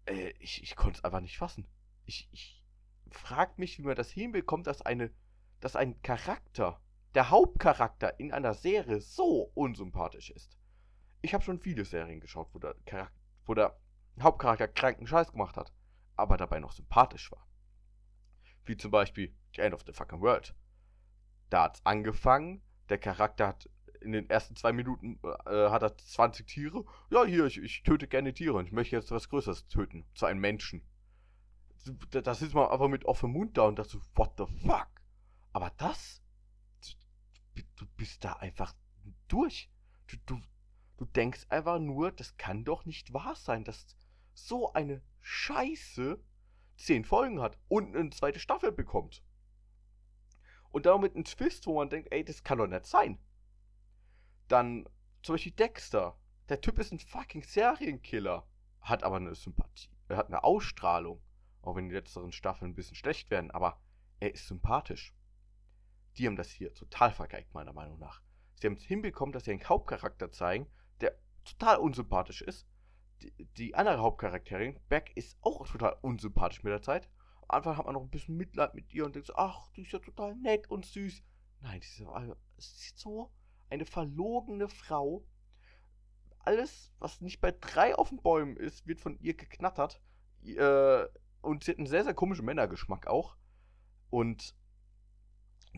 äh, 0.06 0.34
ich, 0.40 0.64
ich 0.64 0.76
konnte 0.76 1.00
es 1.00 1.04
einfach 1.04 1.22
nicht 1.22 1.38
fassen. 1.38 1.68
Ich, 2.06 2.30
ich, 2.32 2.59
fragt 3.12 3.60
mich, 3.60 3.78
wie 3.78 3.84
man 3.84 3.96
das 3.96 4.10
hinbekommt, 4.10 4.68
dass 4.68 4.82
eine, 4.82 5.12
dass 5.60 5.76
ein 5.76 6.02
Charakter, 6.02 6.82
der 7.16 7.30
Hauptcharakter 7.30 8.20
in 8.20 8.32
einer 8.32 8.54
Serie 8.54 9.02
so 9.02 9.52
unsympathisch 9.56 10.30
ist. 10.30 10.58
Ich 11.22 11.34
habe 11.34 11.44
schon 11.44 11.60
viele 11.60 11.86
Serien 11.86 12.20
geschaut, 12.20 12.50
wo 12.54 12.60
der, 12.60 12.76
Charakter, 12.86 13.20
wo 13.46 13.54
der 13.54 13.78
Hauptcharakter 14.22 14.68
kranken 14.68 15.08
Scheiß 15.08 15.32
gemacht 15.32 15.58
hat, 15.58 15.74
aber 16.16 16.38
dabei 16.38 16.60
noch 16.60 16.72
sympathisch 16.72 17.32
war. 17.32 17.48
Wie 18.66 18.78
zum 18.78 18.92
Beispiel 18.92 19.36
The 19.56 19.62
End 19.62 19.74
of 19.74 19.84
the 19.86 19.94
Fucking 19.94 20.22
World. 20.22 20.56
Da 21.50 21.64
hat's 21.64 21.86
angefangen, 21.86 22.62
der 22.90 23.00
Charakter 23.00 23.48
hat 23.48 23.70
in 24.02 24.12
den 24.12 24.30
ersten 24.30 24.56
zwei 24.56 24.72
Minuten 24.72 25.20
äh, 25.46 25.70
hat 25.70 25.82
er 25.82 25.98
20 25.98 26.48
Tiere. 26.48 26.86
Ja, 27.10 27.26
hier, 27.26 27.46
ich, 27.46 27.58
ich 27.58 27.84
töte 27.84 28.08
gerne 28.08 28.34
Tiere 28.34 28.56
und 28.56 28.66
ich 28.66 28.72
möchte 28.72 28.96
jetzt 28.96 29.12
was 29.12 29.30
Größeres 29.30 29.68
töten. 29.68 30.06
Zu 30.14 30.26
einem 30.26 30.40
Menschen 30.40 30.82
da, 32.12 32.22
da 32.22 32.36
sitzt 32.36 32.54
man 32.54 32.70
einfach 32.70 32.88
mit 32.88 33.06
offenem 33.06 33.34
Mund 33.34 33.58
da 33.58 33.64
und 33.64 33.78
dachte 33.78 33.92
so, 33.92 34.02
what 34.16 34.34
the 34.38 34.46
fuck? 34.68 34.90
Aber 35.54 35.72
das, 35.78 36.22
du, 37.56 37.62
du 37.76 37.86
bist 37.98 38.24
da 38.24 38.34
einfach 38.34 38.74
durch. 39.28 39.70
Du, 40.08 40.18
du, 40.26 40.42
du 40.98 41.06
denkst 41.06 41.48
einfach 41.50 41.80
nur, 41.80 42.12
das 42.12 42.38
kann 42.38 42.64
doch 42.64 42.86
nicht 42.86 43.14
wahr 43.14 43.36
sein, 43.36 43.64
dass 43.64 43.96
so 44.34 44.74
eine 44.74 45.02
Scheiße 45.22 46.22
zehn 46.78 47.04
Folgen 47.04 47.42
hat 47.42 47.58
und 47.68 47.96
eine 47.96 48.10
zweite 48.10 48.40
Staffel 48.40 48.72
bekommt. 48.72 49.24
Und 50.72 50.86
damit 50.86 51.16
ein 51.16 51.26
Twist, 51.26 51.66
wo 51.68 51.76
man 51.76 51.90
denkt, 51.90 52.12
ey, 52.12 52.24
das 52.24 52.44
kann 52.44 52.60
doch 52.60 52.68
nicht 52.68 52.86
sein. 52.86 53.20
Dann 54.48 54.88
zum 55.24 55.34
Beispiel 55.34 55.52
Dexter. 55.52 56.18
Der 56.48 56.62
Typ 56.62 56.80
ist 56.80 56.92
ein 56.92 57.00
fucking 57.00 57.44
Serienkiller. 57.44 58.48
Hat 58.82 59.04
aber 59.04 59.18
eine 59.18 59.36
Sympathie. 59.36 59.90
Er 60.08 60.18
hat 60.18 60.28
eine 60.28 60.44
Ausstrahlung. 60.44 61.22
Auch 61.62 61.76
wenn 61.76 61.90
die 61.90 61.96
letzteren 61.96 62.32
Staffeln 62.32 62.72
ein 62.72 62.76
bisschen 62.76 62.96
schlecht 62.96 63.30
werden, 63.32 63.52
aber 63.52 63.80
er 64.20 64.34
ist 64.34 64.48
sympathisch. 64.48 65.14
Die 66.18 66.28
haben 66.28 66.36
das 66.36 66.50
hier 66.50 66.74
total 66.74 67.12
vergeigt, 67.12 67.54
meiner 67.54 67.74
Meinung 67.74 68.00
nach. 68.00 68.22
Sie 68.56 68.68
haben 68.68 68.74
es 68.74 68.84
hinbekommen, 68.84 69.34
dass 69.34 69.46
sie 69.46 69.52
einen 69.52 69.68
Hauptcharakter 69.68 70.32
zeigen, 70.32 70.68
der 71.02 71.18
total 71.46 71.78
unsympathisch 71.78 72.42
ist. 72.42 72.68
Die, 73.22 73.32
die 73.58 73.76
andere 73.76 74.00
Hauptcharakterin, 74.00 74.80
Beck, 74.90 75.12
ist 75.16 75.38
auch 75.42 75.68
total 75.68 75.98
unsympathisch 76.02 76.64
mit 76.64 76.72
der 76.72 76.82
Zeit. 76.82 77.10
Am 77.42 77.58
Anfang 77.58 77.78
hat 77.78 77.86
man 77.86 77.96
noch 77.96 78.02
ein 78.02 78.10
bisschen 78.10 78.38
Mitleid 78.38 78.74
mit 78.76 78.94
ihr 78.94 79.06
und 79.06 79.16
denkt 79.16 79.28
so, 79.28 79.36
ach, 79.36 79.70
die 79.72 79.84
ist 79.84 79.92
ja 79.92 80.00
total 80.00 80.36
nett 80.36 80.70
und 80.70 80.86
süß. 80.86 81.24
Nein, 81.62 81.82
sie 81.82 82.06
ist 82.58 83.00
so 83.00 83.32
eine 83.70 83.86
verlogene 83.86 84.70
Frau. 84.70 85.26
Alles, 86.40 86.94
was 87.00 87.22
nicht 87.22 87.42
bei 87.42 87.52
drei 87.52 87.96
auf 87.96 88.10
den 88.10 88.22
Bäumen 88.22 88.58
ist, 88.58 88.88
wird 88.88 89.02
von 89.02 89.20
ihr 89.20 89.36
geknattert. 89.36 90.02
Äh, 90.44 91.06
und 91.42 91.64
sie 91.64 91.72
hat 91.72 91.78
einen 91.78 91.88
sehr, 91.88 92.04
sehr 92.04 92.14
komischen 92.14 92.46
Männergeschmack 92.46 93.08
auch. 93.08 93.36
Und 94.10 94.56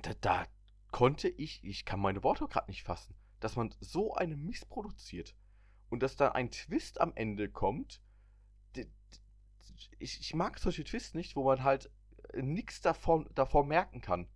da, 0.02 0.14
da 0.22 0.46
konnte 0.92 1.28
ich, 1.28 1.64
ich 1.64 1.86
kann 1.86 2.00
meine 2.00 2.24
Worte 2.24 2.48
gerade 2.48 2.70
nicht 2.70 2.84
fassen, 2.84 3.16
dass 3.40 3.56
man 3.56 3.74
so 3.80 4.14
eine 4.16 4.36
Mist 4.36 4.70
produziert. 4.70 5.36
Und 5.90 6.04
dass 6.04 6.16
da 6.16 6.30
ein 6.30 6.52
Twist 6.52 7.02
am 7.02 7.12
Ende 7.16 7.50
kommt. 7.50 8.02
Ich, 10.00 10.20
ich 10.20 10.34
mag 10.34 10.58
solche 10.58 10.84
Twists 10.84 11.14
nicht, 11.14 11.36
wo 11.36 11.44
man 11.44 11.64
halt 11.64 11.92
nichts 12.34 12.82
davon, 12.82 13.30
davor 13.36 13.66
merken 13.66 14.02
kann. 14.02 14.28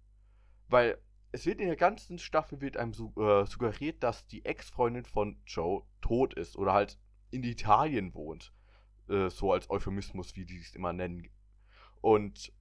Weil 0.68 0.98
es 1.32 1.46
wird 1.46 1.60
in 1.60 1.68
der 1.68 1.76
ganzen 1.76 2.20
Staffel 2.20 2.62
wird 2.62 2.78
einem 2.78 2.92
äh, 2.92 3.46
suggeriert, 3.46 4.04
dass 4.04 4.28
die 4.28 4.46
Ex-Freundin 4.46 5.06
von 5.06 5.42
Joe 5.46 5.84
tot 6.02 6.34
ist 6.34 6.58
oder 6.58 6.74
halt 6.74 6.98
in 7.32 7.44
Italien 7.44 8.14
wohnt. 8.14 8.54
Äh, 9.10 9.30
so 9.30 9.54
als 9.54 9.70
Euphemismus, 9.70 10.36
wie 10.36 10.46
die 10.46 10.60
es 10.60 10.76
immer 10.76 10.94
nennen. 10.94 11.30
Und 12.02 12.52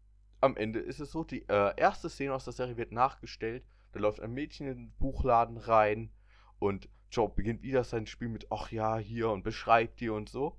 am 0.40 0.56
Ende 0.56 0.78
ist 0.78 1.00
es 1.00 1.10
so, 1.10 1.24
die 1.24 1.48
äh, 1.48 1.72
erste 1.76 2.10
Szene 2.10 2.34
aus 2.34 2.44
der 2.44 2.52
Serie 2.52 2.76
wird 2.76 2.92
nachgestellt. 2.92 3.64
Da 3.92 4.00
läuft 4.00 4.20
ein 4.20 4.32
Mädchen 4.32 4.66
in 4.66 4.76
den 4.76 4.92
Buchladen 4.98 5.56
rein 5.56 6.12
und 6.58 6.88
Joe 7.10 7.28
beginnt 7.28 7.62
wieder 7.62 7.84
sein 7.84 8.06
Spiel 8.06 8.28
mit, 8.28 8.50
ach 8.50 8.72
ja, 8.72 8.98
hier 8.98 9.30
und 9.30 9.42
beschreibt 9.42 10.00
die 10.00 10.08
und 10.08 10.28
so. 10.28 10.58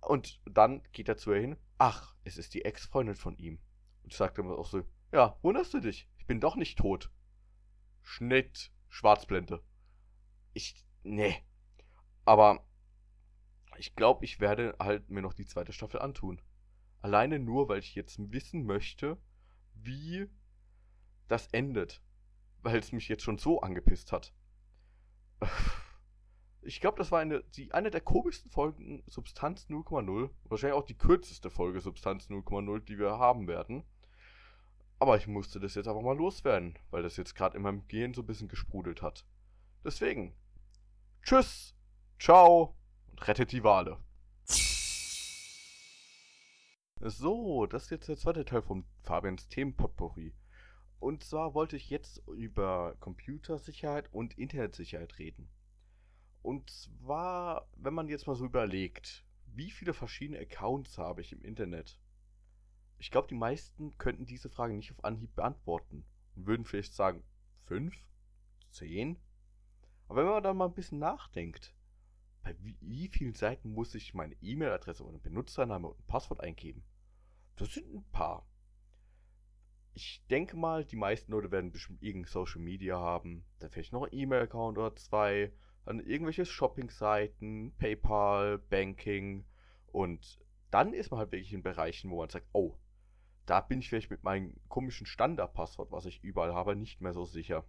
Und 0.00 0.40
dann 0.46 0.82
geht 0.92 1.08
er 1.08 1.16
zu 1.16 1.32
ihr 1.32 1.40
hin, 1.40 1.56
ach, 1.78 2.14
es 2.24 2.38
ist 2.38 2.54
die 2.54 2.64
Ex-Freundin 2.64 3.16
von 3.16 3.36
ihm. 3.36 3.58
Und 4.02 4.12
sagt 4.12 4.38
dann 4.38 4.50
auch 4.50 4.66
so, 4.66 4.82
ja, 5.12 5.36
wunderst 5.42 5.74
du 5.74 5.80
dich? 5.80 6.08
Ich 6.18 6.26
bin 6.26 6.40
doch 6.40 6.56
nicht 6.56 6.78
tot. 6.78 7.10
Schnitt, 8.02 8.70
Schwarzblende. 8.88 9.62
Ich, 10.54 10.74
nee. 11.02 11.36
Aber 12.24 12.64
ich 13.80 13.96
glaube, 13.96 14.26
ich 14.26 14.40
werde 14.40 14.76
halt 14.78 15.08
mir 15.08 15.22
noch 15.22 15.32
die 15.32 15.46
zweite 15.46 15.72
Staffel 15.72 16.00
antun. 16.00 16.42
Alleine 17.00 17.38
nur, 17.38 17.70
weil 17.70 17.78
ich 17.78 17.94
jetzt 17.94 18.18
wissen 18.30 18.66
möchte, 18.66 19.16
wie 19.72 20.28
das 21.28 21.46
endet. 21.46 22.02
Weil 22.58 22.78
es 22.78 22.92
mich 22.92 23.08
jetzt 23.08 23.22
schon 23.22 23.38
so 23.38 23.60
angepisst 23.60 24.12
hat. 24.12 24.32
Ich 26.62 26.82
glaube, 26.82 26.98
das 26.98 27.10
war 27.10 27.20
eine, 27.20 27.42
die, 27.56 27.72
eine 27.72 27.90
der 27.90 28.02
komischsten 28.02 28.50
Folgen 28.50 29.02
Substanz 29.06 29.64
0,0. 29.70 30.28
Wahrscheinlich 30.44 30.78
auch 30.78 30.84
die 30.84 30.98
kürzeste 30.98 31.48
Folge 31.48 31.80
Substanz 31.80 32.28
0,0, 32.28 32.80
die 32.80 32.98
wir 32.98 33.18
haben 33.18 33.48
werden. 33.48 33.82
Aber 34.98 35.16
ich 35.16 35.26
musste 35.26 35.58
das 35.58 35.74
jetzt 35.74 35.88
einfach 35.88 36.02
mal 36.02 36.18
loswerden, 36.18 36.78
weil 36.90 37.02
das 37.02 37.16
jetzt 37.16 37.34
gerade 37.34 37.56
in 37.56 37.62
meinem 37.62 37.88
Gehirn 37.88 38.12
so 38.12 38.20
ein 38.20 38.26
bisschen 38.26 38.48
gesprudelt 38.48 39.00
hat. 39.00 39.24
Deswegen. 39.84 40.36
Tschüss, 41.22 41.74
ciao 42.18 42.76
rettet 43.26 43.52
die 43.52 43.64
Wale. 43.64 43.98
So, 47.02 47.66
das 47.66 47.84
ist 47.84 47.90
jetzt 47.90 48.08
der 48.08 48.16
zweite 48.16 48.44
Teil 48.44 48.62
von 48.62 48.84
Fabians 49.02 49.48
Themenpotpourri. 49.48 50.34
Und 50.98 51.24
zwar 51.24 51.54
wollte 51.54 51.76
ich 51.76 51.88
jetzt 51.88 52.22
über 52.28 52.94
Computersicherheit 53.00 54.12
und 54.12 54.36
Internetsicherheit 54.36 55.18
reden. 55.18 55.48
Und 56.42 56.68
zwar, 56.70 57.68
wenn 57.76 57.94
man 57.94 58.08
jetzt 58.08 58.26
mal 58.26 58.36
so 58.36 58.44
überlegt, 58.44 59.24
wie 59.46 59.70
viele 59.70 59.94
verschiedene 59.94 60.40
Accounts 60.40 60.98
habe 60.98 61.22
ich 61.22 61.32
im 61.32 61.42
Internet? 61.42 61.98
Ich 62.98 63.10
glaube, 63.10 63.28
die 63.28 63.34
meisten 63.34 63.96
könnten 63.96 64.26
diese 64.26 64.50
Frage 64.50 64.74
nicht 64.74 64.92
auf 64.92 65.04
Anhieb 65.04 65.34
beantworten 65.34 66.04
und 66.36 66.46
würden 66.46 66.66
vielleicht 66.66 66.94
sagen, 66.94 67.22
fünf, 67.64 67.94
zehn. 68.70 69.18
Aber 70.06 70.20
wenn 70.20 70.32
man 70.32 70.42
dann 70.42 70.56
mal 70.58 70.66
ein 70.66 70.74
bisschen 70.74 70.98
nachdenkt, 70.98 71.74
bei 72.42 72.54
wie, 72.58 73.08
vielen 73.08 73.34
Seiten 73.34 73.72
muss 73.72 73.94
ich 73.94 74.14
meine 74.14 74.34
E-Mail-Adresse 74.40 75.04
und 75.04 75.22
Benutzername 75.22 75.88
und 75.88 75.98
ein 75.98 76.06
Passwort 76.06 76.40
eingeben? 76.40 76.84
Das 77.56 77.74
sind 77.74 77.92
ein 77.92 78.04
paar. 78.12 78.46
Ich 79.92 80.24
denke 80.30 80.56
mal, 80.56 80.84
die 80.84 80.96
meisten 80.96 81.32
Leute 81.32 81.50
werden 81.50 81.72
bestimmt 81.72 82.02
irgendein 82.02 82.30
Social 82.30 82.60
Media 82.60 82.98
haben. 82.98 83.44
Dann 83.58 83.70
vielleicht 83.70 83.92
noch 83.92 84.04
ein 84.04 84.12
E-Mail-Account 84.12 84.78
oder 84.78 84.96
zwei. 84.96 85.52
Dann 85.84 86.00
irgendwelche 86.00 86.46
Shopping-Seiten, 86.46 87.74
PayPal, 87.76 88.58
Banking. 88.58 89.44
Und 89.86 90.40
dann 90.70 90.94
ist 90.94 91.10
man 91.10 91.18
halt 91.18 91.32
wirklich 91.32 91.52
in 91.52 91.62
Bereichen, 91.62 92.10
wo 92.10 92.18
man 92.18 92.28
sagt, 92.28 92.46
oh, 92.52 92.78
da 93.46 93.60
bin 93.60 93.80
ich 93.80 93.88
vielleicht 93.88 94.10
mit 94.10 94.22
meinem 94.22 94.54
komischen 94.68 95.06
Standardpasswort, 95.06 95.90
was 95.90 96.06
ich 96.06 96.22
überall 96.22 96.54
habe, 96.54 96.76
nicht 96.76 97.00
mehr 97.00 97.12
so 97.12 97.24
sicher. 97.24 97.64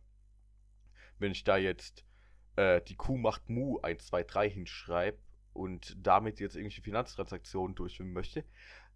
Wenn 1.17 1.31
ich 1.31 1.43
da 1.43 1.57
jetzt 1.57 2.05
äh, 2.55 2.81
die 2.81 2.95
Kuh 2.95 3.17
macht 3.17 3.49
Mu 3.49 3.77
123 3.81 4.53
hinschreibe 4.53 5.17
und 5.53 5.95
damit 5.99 6.39
jetzt 6.39 6.55
irgendwelche 6.55 6.81
Finanztransaktionen 6.81 7.75
durchführen 7.75 8.13
möchte, 8.13 8.43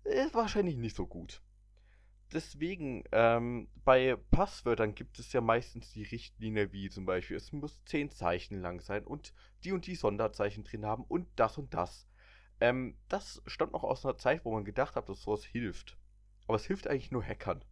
ist 0.03 0.33
wahrscheinlich 0.33 0.77
nicht 0.77 0.95
so 0.95 1.07
gut. 1.07 1.41
Deswegen, 2.33 3.03
ähm, 3.11 3.67
bei 3.83 4.15
Passwörtern 4.31 4.95
gibt 4.95 5.19
es 5.19 5.31
ja 5.31 5.41
meistens 5.41 5.91
die 5.91 6.03
Richtlinie, 6.03 6.71
wie 6.73 6.89
zum 6.89 7.05
Beispiel, 7.05 7.37
es 7.37 7.51
muss 7.51 7.83
10 7.85 8.09
Zeichen 8.09 8.61
lang 8.61 8.81
sein 8.81 9.03
und 9.03 9.33
die 9.63 9.71
und 9.71 9.85
die 9.85 9.95
Sonderzeichen 9.95 10.63
drin 10.63 10.85
haben 10.85 11.03
und 11.03 11.27
das 11.35 11.57
und 11.57 11.73
das. 11.73 12.07
Ähm, 12.59 12.97
das 13.09 13.41
stammt 13.45 13.73
noch 13.73 13.83
aus 13.83 14.05
einer 14.05 14.17
Zeit, 14.17 14.43
wo 14.43 14.53
man 14.53 14.65
gedacht 14.65 14.95
hat, 14.95 15.07
dass 15.07 15.21
sowas 15.21 15.45
hilft. 15.45 15.97
Aber 16.47 16.55
es 16.55 16.65
hilft 16.65 16.87
eigentlich 16.87 17.11
nur 17.11 17.23
Hackern. 17.23 17.63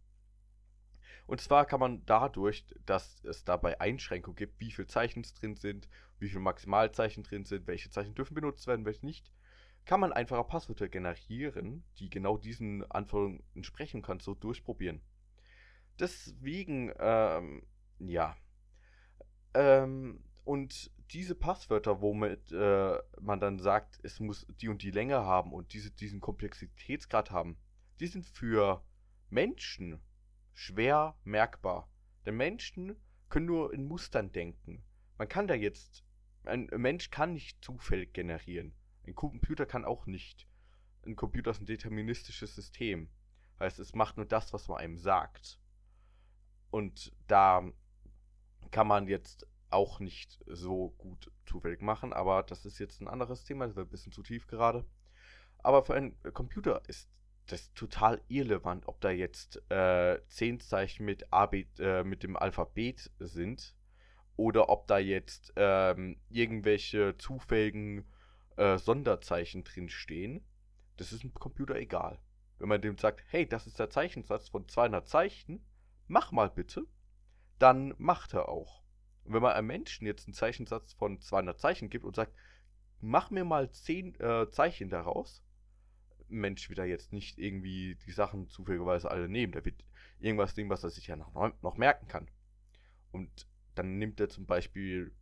Und 1.26 1.40
zwar 1.40 1.64
kann 1.64 1.80
man 1.80 2.04
dadurch, 2.04 2.66
dass 2.84 3.24
es 3.24 3.44
dabei 3.44 3.80
Einschränkungen 3.80 4.36
gibt, 4.36 4.60
wie 4.60 4.70
viele 4.70 4.86
Zeichen 4.86 5.22
drin 5.22 5.56
sind, 5.56 5.88
wie 6.18 6.28
viele 6.28 6.40
Maximalzeichen 6.40 7.22
drin 7.22 7.44
sind, 7.44 7.66
welche 7.66 7.90
Zeichen 7.90 8.14
dürfen 8.14 8.34
benutzt 8.34 8.66
werden, 8.66 8.84
welche 8.84 9.06
nicht, 9.06 9.30
kann 9.86 10.00
man 10.00 10.12
einfache 10.12 10.44
Passwörter 10.44 10.88
generieren, 10.88 11.84
die 11.98 12.10
genau 12.10 12.36
diesen 12.36 12.90
Anforderungen 12.90 13.42
entsprechen 13.54 14.02
kann, 14.02 14.20
so 14.20 14.34
durchprobieren. 14.34 15.00
Deswegen, 15.98 16.92
ähm, 16.98 17.66
ja. 17.98 18.36
Ähm, 19.54 20.24
und 20.44 20.90
diese 21.10 21.34
Passwörter, 21.34 22.00
womit 22.00 22.50
äh, 22.52 22.98
man 23.20 23.40
dann 23.40 23.58
sagt, 23.58 23.98
es 24.02 24.20
muss 24.20 24.46
die 24.60 24.68
und 24.68 24.82
die 24.82 24.90
Länge 24.90 25.24
haben 25.24 25.52
und 25.52 25.72
diese, 25.72 25.90
diesen 25.90 26.20
Komplexitätsgrad 26.20 27.30
haben, 27.30 27.56
die 28.00 28.06
sind 28.06 28.26
für 28.26 28.82
Menschen 29.30 30.00
schwer 30.54 31.16
merkbar. 31.24 31.88
Denn 32.24 32.36
Menschen 32.36 32.96
können 33.28 33.46
nur 33.46 33.72
in 33.74 33.84
Mustern 33.84 34.32
denken. 34.32 34.82
Man 35.18 35.28
kann 35.28 35.46
da 35.46 35.54
jetzt, 35.54 36.04
ein 36.44 36.66
Mensch 36.76 37.10
kann 37.10 37.34
nicht 37.34 37.62
zufällig 37.62 38.14
generieren. 38.14 38.74
Ein 39.06 39.14
Computer 39.14 39.66
kann 39.66 39.84
auch 39.84 40.06
nicht. 40.06 40.48
Ein 41.04 41.16
Computer 41.16 41.50
ist 41.50 41.60
ein 41.60 41.66
deterministisches 41.66 42.54
System. 42.54 43.10
Heißt, 43.60 43.78
es 43.78 43.94
macht 43.94 44.16
nur 44.16 44.26
das, 44.26 44.52
was 44.52 44.68
man 44.68 44.78
einem 44.78 44.96
sagt. 44.96 45.60
Und 46.70 47.12
da 47.26 47.70
kann 48.70 48.88
man 48.88 49.06
jetzt 49.06 49.46
auch 49.70 50.00
nicht 50.00 50.42
so 50.46 50.90
gut 50.98 51.30
zufällig 51.46 51.82
machen, 51.82 52.12
aber 52.12 52.42
das 52.42 52.64
ist 52.64 52.78
jetzt 52.78 53.00
ein 53.00 53.08
anderes 53.08 53.44
Thema, 53.44 53.66
das 53.66 53.76
wird 53.76 53.88
ein 53.88 53.90
bisschen 53.90 54.12
zu 54.12 54.22
tief 54.22 54.46
gerade. 54.46 54.84
Aber 55.58 55.84
für 55.84 55.94
einen 55.94 56.20
Computer 56.32 56.82
ist 56.88 57.08
das 57.46 57.72
total 57.74 58.22
irrelevant, 58.28 58.88
ob 58.88 59.00
da 59.00 59.10
jetzt 59.10 59.62
äh, 59.70 60.18
10 60.28 60.60
Zeichen 60.60 61.04
mit, 61.04 61.32
AB, 61.32 61.66
äh, 61.78 62.02
mit 62.02 62.22
dem 62.22 62.36
Alphabet 62.36 63.10
sind 63.18 63.74
oder 64.36 64.68
ob 64.68 64.86
da 64.86 64.98
jetzt 64.98 65.52
ähm, 65.56 66.18
irgendwelche 66.30 67.16
zufälligen 67.18 68.04
äh, 68.56 68.78
Sonderzeichen 68.78 69.64
drin 69.64 69.88
stehen. 69.88 70.44
Das 70.96 71.12
ist 71.12 71.22
dem 71.22 71.34
Computer 71.34 71.76
egal. 71.76 72.18
Wenn 72.58 72.68
man 72.68 72.80
dem 72.80 72.96
sagt, 72.96 73.24
hey, 73.28 73.46
das 73.46 73.66
ist 73.66 73.78
der 73.78 73.90
Zeichensatz 73.90 74.48
von 74.48 74.66
200 74.66 75.06
Zeichen, 75.06 75.64
mach 76.06 76.32
mal 76.32 76.50
bitte, 76.50 76.86
dann 77.58 77.94
macht 77.98 78.32
er 78.32 78.48
auch. 78.48 78.82
Und 79.24 79.34
wenn 79.34 79.42
man 79.42 79.52
einem 79.52 79.66
Menschen 79.66 80.06
jetzt 80.06 80.26
einen 80.26 80.34
Zeichensatz 80.34 80.92
von 80.94 81.20
200 81.20 81.58
Zeichen 81.58 81.90
gibt 81.90 82.04
und 82.04 82.16
sagt, 82.16 82.34
mach 83.00 83.30
mir 83.30 83.44
mal 83.44 83.70
10 83.70 84.20
äh, 84.20 84.50
Zeichen 84.50 84.88
daraus, 84.88 85.42
Mensch 86.28 86.68
wird 86.68 86.78
da 86.78 86.84
jetzt 86.84 87.12
nicht 87.12 87.38
irgendwie 87.38 87.96
die 88.06 88.12
Sachen 88.12 88.48
zufälligerweise 88.48 89.10
alle 89.10 89.28
nehmen. 89.28 89.52
Der 89.52 89.64
wird 89.64 89.84
irgendwas 90.20 90.56
nehmen, 90.56 90.70
was 90.70 90.84
er 90.84 90.90
sich 90.90 91.06
ja 91.06 91.16
noch, 91.16 91.32
noch 91.62 91.76
merken 91.76 92.08
kann. 92.08 92.28
Und 93.12 93.46
dann 93.74 93.98
nimmt 93.98 94.20
er 94.20 94.28
zum 94.28 94.46
Beispiel 94.46 95.12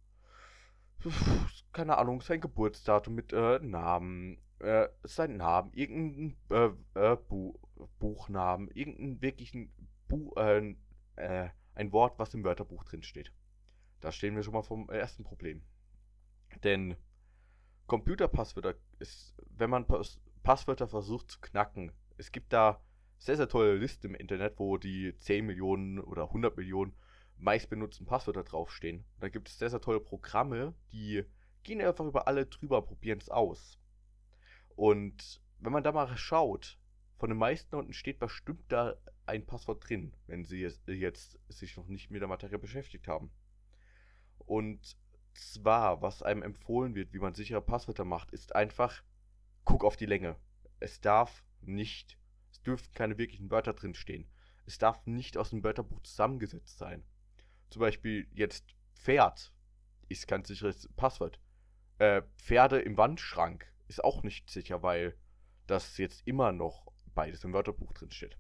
keine 1.73 1.99
Ahnung, 1.99 2.21
sein 2.21 2.41
Geburtsdatum 2.41 3.15
mit 3.15 3.33
äh, 3.33 3.59
Namen, 3.61 4.39
äh, 4.61 4.89
sein 5.03 5.37
Namen, 5.37 5.73
irgendein 5.73 6.37
äh, 6.51 6.71
äh, 6.95 7.17
Bu 7.17 7.59
Buchnamen, 7.99 8.69
irgendeinen 8.71 9.21
wirklichen 9.21 9.73
Bu 10.07 10.33
äh, 10.37 10.77
äh, 11.17 11.49
ein 11.75 11.93
Wort, 11.93 12.19
was 12.19 12.35
im 12.35 12.45
Wörterbuch 12.45 12.85
drin 12.85 13.03
steht. 13.03 13.33
Da 14.01 14.13
stehen 14.13 14.37
wir 14.37 14.43
schon 14.43 14.55
mal 14.55 14.63
vom 14.63 14.89
ersten 14.89 15.25
Problem. 15.25 15.63
Denn 16.63 16.97
Computerpasswörter 17.87 18.75
ist, 18.99 19.35
wenn 19.57 19.71
man 19.71 19.87
Pass 19.87 20.21
Passwörter 20.43 20.89
versucht 20.89 21.31
zu 21.31 21.41
knacken, 21.41 21.93
es 22.17 22.33
gibt 22.33 22.53
da 22.53 22.81
sehr, 23.19 23.37
sehr 23.37 23.49
tolle 23.49 23.77
Listen 23.77 24.09
im 24.09 24.15
Internet, 24.15 24.59
wo 24.59 24.77
die 24.77 25.17
10 25.17 25.47
Millionen 25.47 26.01
oder 26.01 26.25
100 26.25 26.57
Millionen 26.57 26.95
meistbenutzten 27.39 28.07
Passwörter 28.07 28.43
draufstehen. 28.43 29.05
Da 29.21 29.29
gibt 29.29 29.49
es 29.49 29.59
sehr, 29.59 29.71
sehr 29.71 29.81
tolle 29.81 30.01
Programme, 30.01 30.75
die 30.93 31.25
gehen 31.63 31.81
einfach 31.81 32.05
über 32.05 32.27
alle 32.27 32.47
drüber, 32.47 32.83
probieren 32.83 33.19
es 33.19 33.29
aus. 33.29 33.79
Und 34.75 35.41
wenn 35.59 35.73
man 35.73 35.85
da 35.85 35.93
mal 35.93 36.17
schaut, 36.17 36.79
von 37.19 37.29
den 37.29 37.39
meisten 37.39 37.77
unten 37.77 37.93
steht 37.93 38.19
bestimmt 38.19 38.65
da 38.69 38.97
ein 39.27 39.47
Passwort 39.47 39.89
drin, 39.89 40.13
wenn 40.27 40.45
sie 40.45 40.61
jetzt, 40.61 40.89
jetzt 40.89 41.39
sich 41.49 41.77
noch 41.77 41.87
nicht 41.87 42.11
mit 42.11 42.21
der 42.21 42.29
Materie 42.29 42.59
beschäftigt 42.59 43.07
haben. 43.07 43.31
Und 44.39 44.97
zwar, 45.35 46.03
was 46.03 46.23
einem 46.23 46.43
empfohlen 46.43 46.97
wird, 46.97 47.13
wie 47.13 47.21
man 47.21 47.35
sichere 47.35 47.63
Passwörter 47.63 48.05
macht, 48.05 48.33
ist 48.33 48.57
einfach, 48.57 49.03
guck 49.65 49.85
auf 49.85 49.97
die 49.97 50.07
Länge. 50.07 50.37
Es 50.81 51.01
darf 51.01 51.45
nicht 51.61 52.19
Es 52.51 52.63
dürfen 52.63 52.93
keine 52.93 53.19
wirklichen 53.19 53.51
Wörter 53.51 53.73
drin 53.73 53.95
stehen. 53.95 54.29
Es 54.67 54.79
darf 54.79 55.07
nicht 55.07 55.37
aus 55.37 55.51
dem 55.51 55.65
Wörterbuch 55.65 56.01
zusammengesetzt 56.03 56.79
sein. 56.79 57.05
Zum 57.71 57.81
Beispiel 57.81 58.29
jetzt 58.33 58.75
Pferd 58.95 59.53
ist 60.09 60.29
kein 60.29 60.45
sicheres 60.45 60.89
Passwort. 60.97 61.41
Äh, 61.99 62.23
Pferde 62.37 62.81
im 62.81 62.97
Wandschrank 62.97 63.73
ist 63.89 64.05
auch 64.05 64.23
nicht 64.23 64.51
sicher, 64.51 64.83
weil 64.83 65.17
das 65.67 65.97
jetzt 65.99 66.27
immer 66.27 66.53
noch 66.53 66.93
beides 67.15 67.45
im 67.45 67.53
Wörterbuch 67.53 67.93
drin 67.93 68.11
steht. 68.11 68.37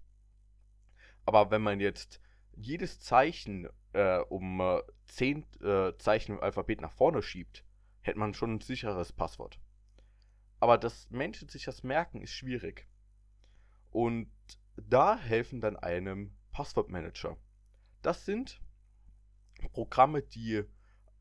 Aber 1.24 1.50
wenn 1.50 1.62
man 1.62 1.80
jetzt 1.80 2.20
jedes 2.56 3.00
Zeichen 3.00 3.68
äh, 3.92 4.18
um 4.18 4.60
äh, 4.60 4.82
10 5.06 5.46
äh, 5.62 5.96
Zeichen 5.98 6.32
im 6.32 6.40
Alphabet 6.40 6.80
nach 6.80 6.92
vorne 6.92 7.22
schiebt, 7.22 7.64
hätte 8.00 8.18
man 8.18 8.34
schon 8.34 8.54
ein 8.54 8.60
sicheres 8.60 9.12
Passwort. 9.12 9.58
Aber 10.62 10.78
dass 10.78 11.10
Menschen 11.10 11.48
sich 11.48 11.64
das 11.64 11.82
merken, 11.82 12.20
ist 12.22 12.30
schwierig. 12.30 12.86
Und 13.90 14.30
da 14.76 15.18
helfen 15.18 15.60
dann 15.60 15.76
einem 15.76 16.36
Passwortmanager. 16.52 17.36
Das 18.00 18.24
sind 18.24 18.60
Programme, 19.72 20.22
die, 20.22 20.62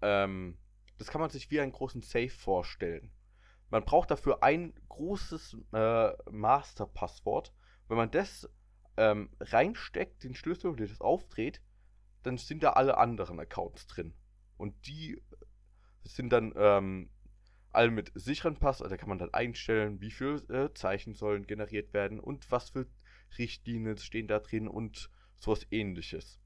ähm, 0.03 0.59
das 0.99 1.07
kann 1.07 1.21
man 1.21 1.31
sich 1.31 1.49
wie 1.49 1.59
einen 1.59 1.71
großen 1.71 2.03
Safe 2.03 2.29
vorstellen. 2.29 3.11
Man 3.71 3.83
braucht 3.83 4.11
dafür 4.11 4.43
ein 4.43 4.75
großes 4.89 5.57
äh, 5.73 6.11
Masterpasswort. 6.29 7.51
Wenn 7.87 7.97
man 7.97 8.11
das 8.11 8.47
ähm, 8.95 9.31
reinsteckt, 9.39 10.23
den 10.23 10.35
Schlüssel 10.35 10.69
und 10.69 10.79
das 10.79 11.01
aufdreht, 11.01 11.63
dann 12.21 12.37
sind 12.37 12.61
da 12.61 12.73
alle 12.73 12.99
anderen 12.99 13.39
Accounts 13.39 13.87
drin. 13.87 14.13
Und 14.57 14.85
die 14.85 15.19
sind 16.03 16.29
dann 16.29 16.53
ähm, 16.55 17.09
alle 17.73 17.91
mit 17.91 18.11
sicheren 18.15 18.57
Pass, 18.57 18.81
also 18.81 18.89
da 18.89 18.97
kann 18.97 19.09
man 19.09 19.19
dann 19.19 19.33
einstellen, 19.33 20.01
wie 20.01 20.11
viele 20.11 20.37
äh, 20.49 20.73
Zeichen 20.73 21.13
sollen 21.13 21.47
generiert 21.47 21.93
werden 21.93 22.19
und 22.19 22.51
was 22.51 22.69
für 22.71 22.87
Richtlinien 23.37 23.97
stehen 23.97 24.27
da 24.27 24.39
drin 24.39 24.67
und 24.67 25.09
sowas 25.37 25.65
ähnliches. 25.71 26.39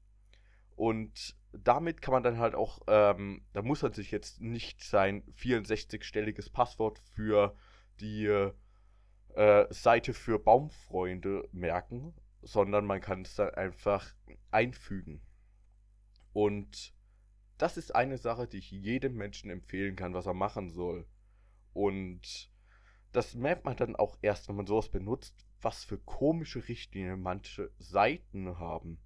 Und 0.76 1.36
damit 1.52 2.02
kann 2.02 2.12
man 2.12 2.22
dann 2.22 2.38
halt 2.38 2.54
auch, 2.54 2.80
ähm, 2.86 3.44
da 3.52 3.62
muss 3.62 3.82
man 3.82 3.92
sich 3.92 4.10
jetzt 4.10 4.40
nicht 4.40 4.82
sein 4.82 5.22
64-stelliges 5.38 6.52
Passwort 6.52 6.98
für 7.14 7.56
die 8.00 8.26
äh, 8.26 9.66
Seite 9.70 10.12
für 10.12 10.38
Baumfreunde 10.38 11.48
merken, 11.52 12.14
sondern 12.42 12.86
man 12.86 13.00
kann 13.00 13.22
es 13.22 13.34
dann 13.34 13.50
einfach 13.54 14.14
einfügen. 14.50 15.22
Und 16.32 16.94
das 17.58 17.78
ist 17.78 17.94
eine 17.94 18.18
Sache, 18.18 18.46
die 18.46 18.58
ich 18.58 18.70
jedem 18.70 19.14
Menschen 19.14 19.50
empfehlen 19.50 19.96
kann, 19.96 20.14
was 20.14 20.26
er 20.26 20.34
machen 20.34 20.70
soll. 20.70 21.06
Und 21.76 22.50
das 23.12 23.34
merkt 23.34 23.66
man 23.66 23.76
dann 23.76 23.96
auch 23.96 24.16
erst, 24.22 24.48
wenn 24.48 24.56
man 24.56 24.66
sowas 24.66 24.88
benutzt, 24.88 25.46
was 25.60 25.84
für 25.84 25.98
komische 25.98 26.66
Richtlinien 26.66 27.20
manche 27.20 27.70
Seiten 27.78 28.58
haben. 28.58 28.98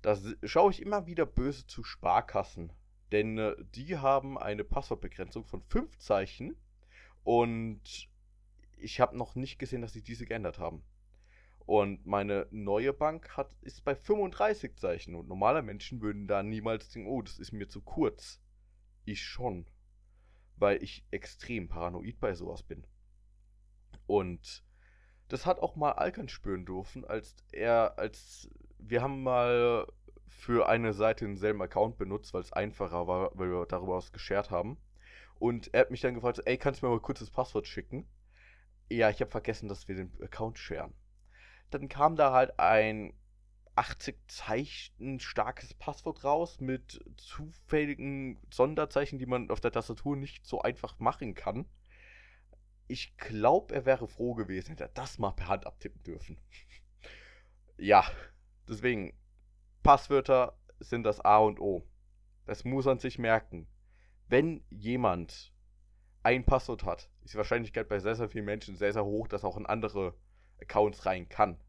Da 0.00 0.16
schaue 0.44 0.70
ich 0.70 0.80
immer 0.80 1.08
wieder 1.08 1.26
böse 1.26 1.66
zu 1.66 1.82
Sparkassen. 1.82 2.72
Denn 3.10 3.36
äh, 3.38 3.56
die 3.74 3.96
haben 3.96 4.38
eine 4.38 4.62
Passwortbegrenzung 4.62 5.44
von 5.44 5.60
5 5.60 5.98
Zeichen. 5.98 6.56
Und 7.24 8.08
ich 8.76 9.00
habe 9.00 9.18
noch 9.18 9.34
nicht 9.34 9.58
gesehen, 9.58 9.82
dass 9.82 9.92
sie 9.92 10.02
diese 10.02 10.24
geändert 10.24 10.60
haben. 10.60 10.84
Und 11.66 12.06
meine 12.06 12.46
neue 12.52 12.92
Bank 12.92 13.36
hat, 13.36 13.50
ist 13.62 13.84
bei 13.84 13.96
35 13.96 14.76
Zeichen. 14.76 15.16
Und 15.16 15.26
normale 15.26 15.62
Menschen 15.62 16.00
würden 16.00 16.28
da 16.28 16.44
niemals 16.44 16.90
denken, 16.90 17.08
oh, 17.08 17.22
das 17.22 17.40
ist 17.40 17.50
mir 17.50 17.66
zu 17.66 17.80
kurz. 17.80 18.40
Ich 19.04 19.20
schon. 19.20 19.66
Weil 20.58 20.82
ich 20.82 21.04
extrem 21.10 21.68
paranoid 21.68 22.18
bei 22.20 22.34
sowas 22.34 22.62
bin. 22.62 22.84
Und 24.06 24.64
das 25.28 25.46
hat 25.46 25.60
auch 25.60 25.76
mal 25.76 25.92
Alkan 25.92 26.28
spüren 26.28 26.64
dürfen, 26.64 27.04
als 27.04 27.36
er, 27.52 27.98
als 27.98 28.50
wir 28.78 29.02
haben 29.02 29.22
mal 29.22 29.86
für 30.26 30.68
eine 30.68 30.92
Seite 30.92 31.24
denselben 31.26 31.60
Account 31.62 31.98
benutzt, 31.98 32.32
weil 32.32 32.40
es 32.40 32.52
einfacher 32.52 33.06
war, 33.06 33.30
weil 33.34 33.50
wir 33.50 33.66
darüber 33.66 33.96
was 33.96 34.12
geshared 34.12 34.50
haben. 34.50 34.78
Und 35.38 35.72
er 35.74 35.80
hat 35.80 35.90
mich 35.90 36.00
dann 36.00 36.14
gefragt, 36.14 36.40
ey, 36.44 36.56
kannst 36.56 36.82
du 36.82 36.86
mir 36.86 36.92
mal 36.92 37.00
kurz 37.00 37.20
das 37.20 37.30
Passwort 37.30 37.66
schicken? 37.66 38.08
Ja, 38.88 39.10
ich 39.10 39.20
habe 39.20 39.30
vergessen, 39.30 39.68
dass 39.68 39.86
wir 39.88 39.96
den 39.96 40.12
Account 40.22 40.58
sharen. 40.58 40.94
Dann 41.70 41.88
kam 41.88 42.16
da 42.16 42.32
halt 42.32 42.58
ein 42.58 43.12
80 43.78 44.18
Zeichen 44.26 45.20
starkes 45.20 45.72
Passwort 45.72 46.24
raus 46.24 46.60
mit 46.60 47.00
zufälligen 47.16 48.36
Sonderzeichen, 48.52 49.20
die 49.20 49.26
man 49.26 49.50
auf 49.50 49.60
der 49.60 49.70
Tastatur 49.70 50.16
nicht 50.16 50.44
so 50.44 50.60
einfach 50.60 50.98
machen 50.98 51.34
kann. 51.34 51.64
Ich 52.88 53.16
glaube, 53.18 53.72
er 53.76 53.86
wäre 53.86 54.08
froh 54.08 54.34
gewesen, 54.34 54.70
hätte 54.70 54.84
er 54.84 54.90
das 54.94 55.20
mal 55.20 55.30
per 55.30 55.46
Hand 55.46 55.64
abtippen 55.64 56.02
dürfen. 56.02 56.38
ja, 57.76 58.04
deswegen, 58.68 59.16
Passwörter 59.84 60.58
sind 60.80 61.04
das 61.04 61.20
A 61.20 61.38
und 61.38 61.60
O. 61.60 61.86
Das 62.46 62.64
muss 62.64 62.84
man 62.84 62.98
sich 62.98 63.16
merken. 63.16 63.68
Wenn 64.26 64.64
jemand 64.70 65.52
ein 66.24 66.44
Passwort 66.44 66.84
hat, 66.84 67.08
ist 67.22 67.34
die 67.34 67.38
Wahrscheinlichkeit 67.38 67.88
bei 67.88 68.00
sehr, 68.00 68.16
sehr 68.16 68.28
vielen 68.28 68.44
Menschen 68.44 68.74
sehr, 68.74 68.92
sehr 68.92 69.04
hoch, 69.04 69.28
dass 69.28 69.44
auch 69.44 69.56
in 69.56 69.66
andere 69.66 70.14
Accounts 70.60 71.06
rein 71.06 71.28
kann. 71.28 71.60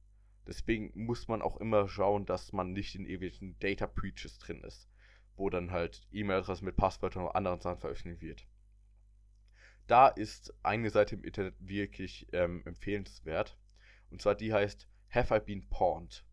Deswegen 0.49 0.91
muss 0.95 1.27
man 1.27 1.43
auch 1.43 1.57
immer 1.57 1.87
schauen, 1.87 2.25
dass 2.25 2.53
man 2.53 2.73
nicht 2.73 2.95
in 2.95 3.05
ewigen 3.05 3.59
Data 3.59 3.85
Breaches 3.85 4.39
drin 4.39 4.63
ist, 4.63 4.89
wo 5.35 5.51
dann 5.51 5.69
halt 5.69 6.01
E-Mail-Adressen 6.11 6.65
mit 6.65 6.75
Passwörtern 6.75 7.25
oder 7.25 7.35
anderen 7.35 7.61
Sachen 7.61 7.79
veröffentlicht 7.79 8.23
wird. 8.23 8.47
Da 9.85 10.07
ist 10.07 10.51
eine 10.63 10.89
Seite 10.89 11.13
im 11.13 11.23
Internet 11.23 11.53
wirklich 11.59 12.27
ähm, 12.33 12.63
empfehlenswert. 12.65 13.59
Und 14.09 14.23
zwar 14.23 14.33
die 14.33 14.51
heißt 14.51 14.87
Have 15.11 15.35
I 15.35 15.39
Been 15.39 15.69
Pawned? 15.69 16.25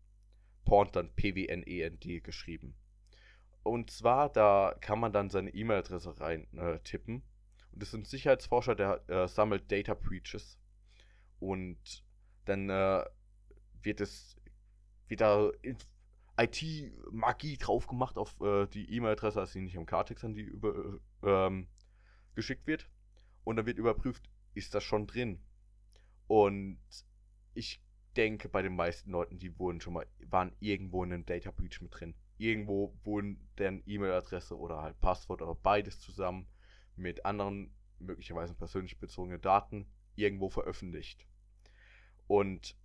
Pawned 0.65 0.95
dann 0.95 1.13
P-W-N-E-N-D 1.13 2.21
geschrieben. 2.21 2.75
Und 3.61 3.91
zwar, 3.91 4.29
da 4.29 4.75
kann 4.81 4.99
man 4.99 5.13
dann 5.13 5.29
seine 5.29 5.53
E-Mail-Adresse 5.53 6.19
rein 6.19 6.47
äh, 6.57 6.79
tippen. 6.79 7.21
Und 7.71 7.83
das 7.83 7.89
ist 7.89 7.93
ein 7.93 8.05
Sicherheitsforscher, 8.05 8.73
der 8.73 9.07
äh, 9.09 9.27
sammelt 9.27 9.71
Data 9.71 9.93
Breaches. 9.93 10.59
Und 11.39 12.03
dann 12.45 12.71
äh, 12.71 13.05
wird 13.83 14.01
es 14.01 14.37
wieder 15.07 15.51
IT-Magie 16.37 17.57
drauf 17.57 17.87
gemacht 17.87 18.17
auf 18.17 18.39
äh, 18.41 18.67
die 18.67 18.93
E-Mail-Adresse, 18.95 19.39
als 19.39 19.53
sie 19.53 19.61
nicht 19.61 19.77
am 19.77 19.85
Kartex 19.85 20.23
an 20.23 20.33
die 20.33 20.43
über, 20.43 20.99
ähm, 21.23 21.67
geschickt 22.35 22.67
wird. 22.67 22.89
Und 23.43 23.55
dann 23.55 23.65
wird 23.65 23.77
überprüft, 23.77 24.29
ist 24.53 24.75
das 24.75 24.83
schon 24.83 25.07
drin. 25.07 25.41
Und 26.27 26.79
ich 27.53 27.81
denke, 28.15 28.49
bei 28.49 28.61
den 28.61 28.75
meisten 28.75 29.11
Leuten, 29.11 29.39
die 29.39 29.57
wurden 29.57 29.81
schon 29.81 29.93
mal, 29.93 30.05
waren 30.25 30.55
irgendwo 30.59 31.03
in 31.03 31.13
einem 31.13 31.25
Data 31.25 31.51
Breach 31.51 31.81
mit 31.81 31.99
drin. 31.99 32.13
Irgendwo 32.37 32.95
wurden 33.03 33.49
deren 33.57 33.81
E-Mail-Adresse 33.85 34.57
oder 34.57 34.81
halt 34.81 34.99
Passwort 34.99 35.41
oder 35.41 35.55
beides 35.55 35.99
zusammen 35.99 36.47
mit 36.95 37.25
anderen, 37.25 37.73
möglicherweise 37.99 38.53
persönlich 38.53 38.99
bezogenen 38.99 39.41
Daten 39.41 39.87
irgendwo 40.15 40.49
veröffentlicht. 40.49 41.25
Und 42.27 42.75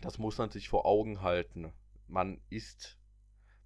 das 0.00 0.18
muss 0.18 0.38
man 0.38 0.50
sich 0.50 0.68
vor 0.68 0.86
Augen 0.86 1.22
halten. 1.22 1.72
Man 2.06 2.40
ist, 2.48 2.98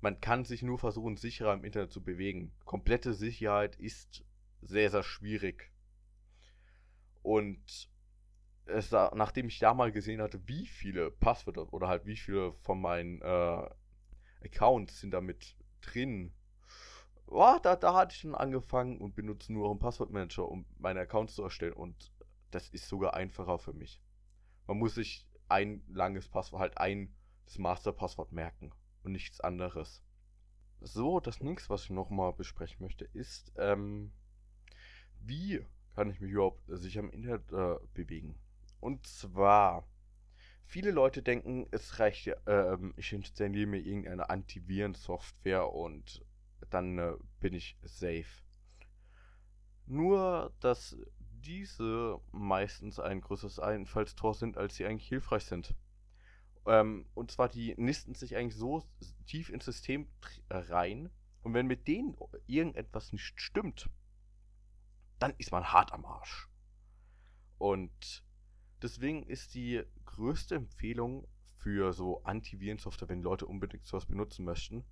man 0.01 0.21
kann 0.21 0.45
sich 0.45 0.63
nur 0.63 0.79
versuchen, 0.79 1.17
sicherer 1.17 1.55
im 1.55 1.65
Internet 1.65 1.93
zu 1.93 2.03
bewegen. 2.03 2.53
Komplette 2.65 3.15
Sicherheit 3.15 3.77
ist 3.77 4.25
sehr, 4.61 4.91
sehr 4.91 5.03
schwierig. 5.03 5.73
Und 7.23 7.89
es, 8.67 8.91
nachdem 8.91 9.49
ich 9.49 9.59
da 9.59 9.75
mal 9.75 9.93
gesehen 9.93 10.21
hatte, 10.21 10.47
wie 10.47 10.67
viele 10.67 11.11
Passwörter 11.11 11.73
oder 11.73 11.89
halt 11.89 12.07
wie 12.07 12.17
viele 12.17 12.53
von 12.55 12.81
meinen 12.81 13.21
äh, 13.21 13.71
Accounts 14.45 15.01
sind 15.01 15.13
damit 15.13 15.57
drin, 15.81 16.33
oh, 17.27 17.57
da, 17.63 17.77
da 17.77 17.95
hatte 17.95 18.13
ich 18.15 18.21
schon 18.21 18.35
angefangen 18.35 18.99
und 18.99 19.15
benutze 19.15 19.53
nur 19.53 19.71
einen 19.71 19.79
Passwortmanager, 19.79 20.49
um 20.49 20.67
meine 20.79 21.01
Accounts 21.01 21.35
zu 21.35 21.43
erstellen. 21.43 21.75
Und 21.75 22.13
das 22.51 22.69
ist 22.69 22.89
sogar 22.89 23.15
einfacher 23.15 23.59
für 23.59 23.73
mich. 23.73 24.01
Man 24.67 24.79
muss 24.79 24.95
sich 24.95 25.27
ein 25.49 25.83
langes 25.89 26.29
Passwort, 26.29 26.61
halt 26.61 26.79
ein 26.79 27.15
das 27.45 27.59
Masterpasswort 27.59 28.33
merken 28.33 28.73
und 29.03 29.13
nichts 29.13 29.41
anderes. 29.41 30.03
So, 30.81 31.21
das 31.21 31.41
nächste, 31.41 31.71
was 31.71 31.85
ich 31.85 31.91
nochmal 31.91 32.33
besprechen 32.33 32.79
möchte, 32.81 33.05
ist, 33.05 33.53
ähm, 33.57 34.13
wie 35.21 35.65
kann 35.95 36.11
ich 36.11 36.21
mich 36.21 36.33
überhaupt 36.33 36.63
sicher 36.67 37.01
im 37.01 37.11
Internet 37.11 37.53
äh, 37.53 37.77
bewegen? 37.95 38.39
Und 38.81 39.07
zwar, 39.07 39.87
viele 40.67 40.91
Leute 40.91 41.23
denken, 41.23 41.67
es 41.71 41.99
reicht 41.99 42.27
ja, 42.27 42.35
äh, 42.47 42.79
ich 42.97 43.13
installiere 43.13 43.67
mir 43.67 43.79
irgendeine 43.81 44.29
Antivirensoftware 44.29 45.73
und 45.73 46.25
dann 46.71 46.99
äh, 46.99 47.13
bin 47.41 47.55
ich 47.55 47.79
safe. 47.83 48.43
Nur, 49.87 50.53
dass 50.61 50.97
diese 51.45 52.21
meistens 52.33 52.99
ein 52.99 53.21
größeres 53.21 53.59
Einfallstor 53.59 54.35
sind, 54.35 54.57
als 54.57 54.77
sie 54.77 54.87
eigentlich 54.87 55.09
hilfreich 55.09 55.45
sind. 55.45 55.75
Ähm, 56.67 57.07
und 57.15 57.31
zwar, 57.31 57.49
die 57.49 57.75
nisten 57.77 58.15
sich 58.15 58.37
eigentlich 58.37 58.57
so 58.57 58.85
tief 59.27 59.51
ins 59.51 59.65
System 59.65 60.09
rein. 60.51 61.11
Und 61.43 61.55
wenn 61.55 61.67
mit 61.67 61.87
denen 61.89 62.17
irgendetwas 62.47 63.13
nicht 63.13 63.41
stimmt, 63.41 63.91
dann 65.19 65.35
ist 65.39 65.53
man 65.53 65.73
hart 65.73 65.93
am 65.93 66.05
Arsch. 66.05 66.49
Und 67.59 68.25
deswegen 68.83 69.23
ist 69.25 69.55
die 69.55 69.83
größte 70.07 70.55
Empfehlung 70.55 71.27
für 71.59 71.93
so 71.93 72.23
Antivirensoftware, 72.25 73.09
wenn 73.09 73.23
Leute 73.23 73.47
unbedingt 73.47 73.87
sowas 73.87 74.07
benutzen 74.07 74.45
möchten. 74.45 74.85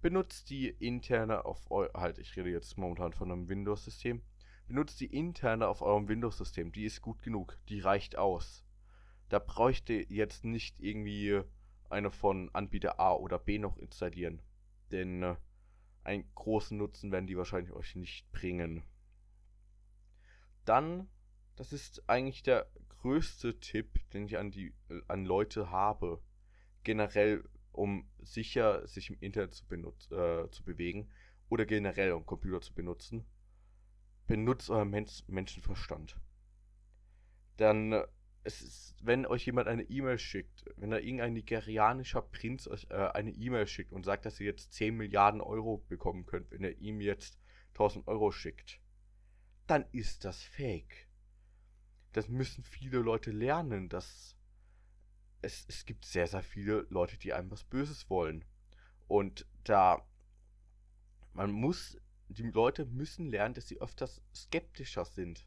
Benutzt 0.00 0.48
die 0.50 0.68
interne 0.68 1.44
auf 1.44 1.70
eu 1.70 1.88
halt, 1.94 2.18
ich 2.18 2.36
rede 2.36 2.50
jetzt 2.50 2.78
momentan 2.78 3.12
von 3.12 3.32
einem 3.32 3.48
Windows-System. 3.48 4.22
Benutzt 4.68 5.00
die 5.00 5.06
interne 5.06 5.66
auf 5.66 5.80
eurem 5.80 6.08
Windows-System. 6.08 6.72
Die 6.72 6.84
ist 6.84 7.00
gut 7.00 7.22
genug. 7.22 7.58
Die 7.68 7.80
reicht 7.80 8.16
aus. 8.16 8.64
Da 9.30 9.38
bräuchte 9.38 9.94
jetzt 9.94 10.44
nicht 10.44 10.78
irgendwie 10.78 11.40
eine 11.88 12.10
von 12.10 12.50
Anbieter 12.52 13.00
A 13.00 13.14
oder 13.14 13.38
B 13.38 13.58
noch 13.58 13.78
installieren. 13.78 14.42
Denn 14.92 15.22
äh, 15.22 15.36
einen 16.04 16.30
großen 16.34 16.76
Nutzen 16.76 17.10
werden 17.10 17.26
die 17.26 17.36
wahrscheinlich 17.36 17.72
euch 17.72 17.96
nicht 17.96 18.30
bringen. 18.30 18.84
Dann, 20.66 21.08
das 21.56 21.72
ist 21.72 22.08
eigentlich 22.08 22.42
der 22.42 22.70
größte 23.00 23.60
Tipp, 23.60 23.98
den 24.10 24.26
ich 24.26 24.36
an 24.36 24.50
die 24.50 24.74
an 25.06 25.24
Leute 25.24 25.70
habe, 25.70 26.22
generell 26.84 27.42
um 27.72 28.06
sicher 28.18 28.86
sich 28.86 29.08
im 29.08 29.16
Internet 29.20 29.54
zu, 29.54 29.66
benutz, 29.66 30.10
äh, 30.10 30.50
zu 30.50 30.62
bewegen 30.64 31.08
oder 31.48 31.64
generell 31.64 32.12
um 32.12 32.26
Computer 32.26 32.60
zu 32.60 32.74
benutzen, 32.74 33.24
benutzt 34.28 34.70
euren 34.70 34.90
Men 34.90 35.06
Menschenverstand. 35.26 36.16
Dann 37.56 37.92
äh, 37.92 38.06
es 38.44 38.62
ist, 38.62 38.94
wenn 39.02 39.26
euch 39.26 39.44
jemand 39.44 39.66
eine 39.66 39.82
E-Mail 39.82 40.18
schickt, 40.18 40.64
wenn 40.76 40.90
da 40.90 40.98
irgendein 40.98 41.32
nigerianischer 41.32 42.22
Prinz 42.22 42.68
euch 42.68 42.86
äh, 42.90 42.94
eine 42.94 43.32
E-Mail 43.32 43.66
schickt 43.66 43.92
und 43.92 44.04
sagt, 44.04 44.24
dass 44.24 44.38
ihr 44.38 44.46
jetzt 44.46 44.72
10 44.74 44.96
Milliarden 44.96 45.40
Euro 45.40 45.78
bekommen 45.88 46.24
könnt, 46.24 46.52
wenn 46.52 46.62
er 46.62 46.78
ihm 46.78 47.00
jetzt 47.00 47.40
1000 47.70 48.06
Euro 48.06 48.30
schickt, 48.30 48.80
dann 49.66 49.84
ist 49.90 50.24
das 50.24 50.42
Fake. 50.42 51.08
Das 52.12 52.28
müssen 52.28 52.62
viele 52.62 52.98
Leute 52.98 53.32
lernen, 53.32 53.88
dass 53.88 54.36
es, 55.42 55.66
es 55.68 55.84
gibt 55.84 56.04
sehr, 56.04 56.26
sehr 56.26 56.42
viele 56.42 56.86
Leute, 56.90 57.18
die 57.18 57.32
einem 57.32 57.50
was 57.50 57.64
Böses 57.64 58.08
wollen. 58.08 58.44
Und 59.08 59.46
da 59.64 60.06
man 61.32 61.52
muss, 61.52 61.96
die 62.28 62.50
Leute 62.50 62.84
müssen 62.86 63.26
lernen, 63.26 63.54
dass 63.54 63.68
sie 63.68 63.80
öfters 63.80 64.22
skeptischer 64.34 65.04
sind 65.04 65.46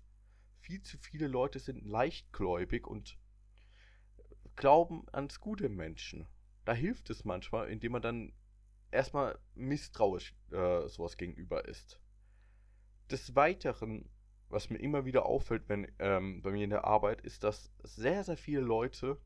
viel 0.62 0.82
zu 0.84 0.98
viele 0.98 1.28
Leute 1.28 1.60
sind 1.60 1.86
leichtgläubig 1.86 2.88
und 2.88 3.17
glauben 4.56 5.06
ans 5.12 5.39
gute 5.39 5.70
Menschen. 5.70 6.28
Da 6.65 6.74
hilft 6.74 7.10
es 7.10 7.26
manchmal, 7.26 7.70
indem 7.70 7.94
man 7.94 8.02
dann 8.02 8.34
erstmal 8.91 9.39
misstrauisch 9.56 10.36
äh, 10.52 10.88
sowas 10.88 11.17
gegenüber 11.17 11.65
ist. 11.65 12.00
Des 13.10 13.36
Weiteren, 13.36 14.10
was 14.50 14.70
mir 14.70 14.78
immer 14.78 15.06
wieder 15.06 15.26
auffällt, 15.26 15.67
wenn 15.67 15.91
ähm, 16.00 16.41
bei 16.41 16.52
mir 16.52 16.63
in 16.63 16.70
der 16.70 16.86
Arbeit, 16.86 17.22
ist, 17.22 17.44
dass 17.44 17.72
sehr, 17.84 18.24
sehr 18.24 18.38
viele 18.38 18.62
Leute 18.62 19.20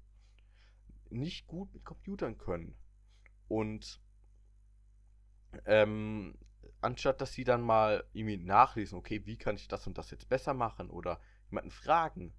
nicht 1.09 1.47
gut 1.47 1.73
mit 1.73 1.83
Computern 1.83 2.37
können. 2.37 2.75
Und 3.47 4.01
ähm, 5.65 6.37
anstatt 6.85 7.19
dass 7.19 7.33
sie 7.33 7.43
dann 7.43 7.61
mal 7.61 8.03
irgendwie 8.13 8.37
nachlesen, 8.37 8.97
okay, 8.97 9.25
wie 9.25 9.37
kann 9.37 9.55
ich 9.55 9.67
das 9.67 9.87
und 9.87 9.97
das 9.97 10.11
jetzt 10.11 10.29
besser 10.29 10.53
machen 10.53 10.89
oder 10.89 11.19
jemanden 11.49 11.71
fragen. 11.71 12.33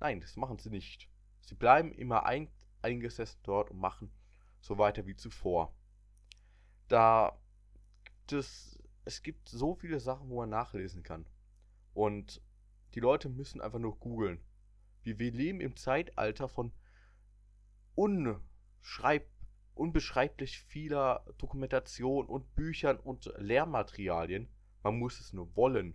Nein, 0.00 0.20
das 0.20 0.36
machen 0.36 0.58
sie 0.58 0.70
nicht. 0.70 1.10
Sie 1.42 1.54
bleiben 1.54 1.92
immer 1.92 2.24
ein, 2.24 2.50
eingesessen 2.80 3.40
dort 3.42 3.70
und 3.70 3.78
machen 3.78 4.10
so 4.60 4.78
weiter 4.78 5.06
wie 5.06 5.14
zuvor. 5.14 5.76
Da 6.88 7.38
gibt 8.04 8.32
es, 8.32 8.80
gibt 9.22 9.48
so 9.48 9.74
viele 9.74 10.00
Sachen, 10.00 10.30
wo 10.30 10.38
man 10.38 10.48
nachlesen 10.48 11.02
kann. 11.02 11.26
Und 11.92 12.40
die 12.94 13.00
Leute 13.00 13.28
müssen 13.28 13.60
einfach 13.60 13.78
nur 13.78 13.98
googeln. 13.98 14.42
Wir, 15.02 15.18
wir 15.18 15.32
leben 15.32 15.60
im 15.60 15.76
Zeitalter 15.76 16.48
von 16.48 16.72
unschreib, 17.94 19.28
unbeschreiblich 19.74 20.60
vieler 20.60 21.24
Dokumentation 21.38 22.26
und 22.26 22.54
Büchern 22.54 22.98
und 22.98 23.32
Lehrmaterialien. 23.38 24.48
Man 24.82 24.98
muss 24.98 25.20
es 25.20 25.32
nur 25.32 25.54
wollen. 25.56 25.94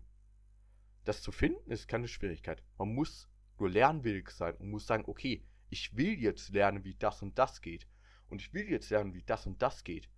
Das 1.05 1.21
zu 1.21 1.31
finden 1.31 1.71
ist 1.71 1.87
keine 1.87 2.07
Schwierigkeit. 2.07 2.63
Man 2.77 2.93
muss 2.93 3.29
nur 3.57 3.69
lernwillig 3.69 4.29
sein 4.29 4.55
und 4.55 4.69
muss 4.69 4.85
sagen, 4.87 5.05
okay, 5.07 5.45
ich 5.69 5.95
will 5.95 6.19
jetzt 6.19 6.49
lernen, 6.49 6.83
wie 6.83 6.95
das 6.95 7.21
und 7.21 7.37
das 7.37 7.61
geht. 7.61 7.87
Und 8.29 8.41
ich 8.41 8.53
will 8.53 8.69
jetzt 8.69 8.89
lernen, 8.89 9.13
wie 9.13 9.23
das 9.23 9.45
und 9.47 9.61
das 9.61 9.83
geht. 9.83 10.09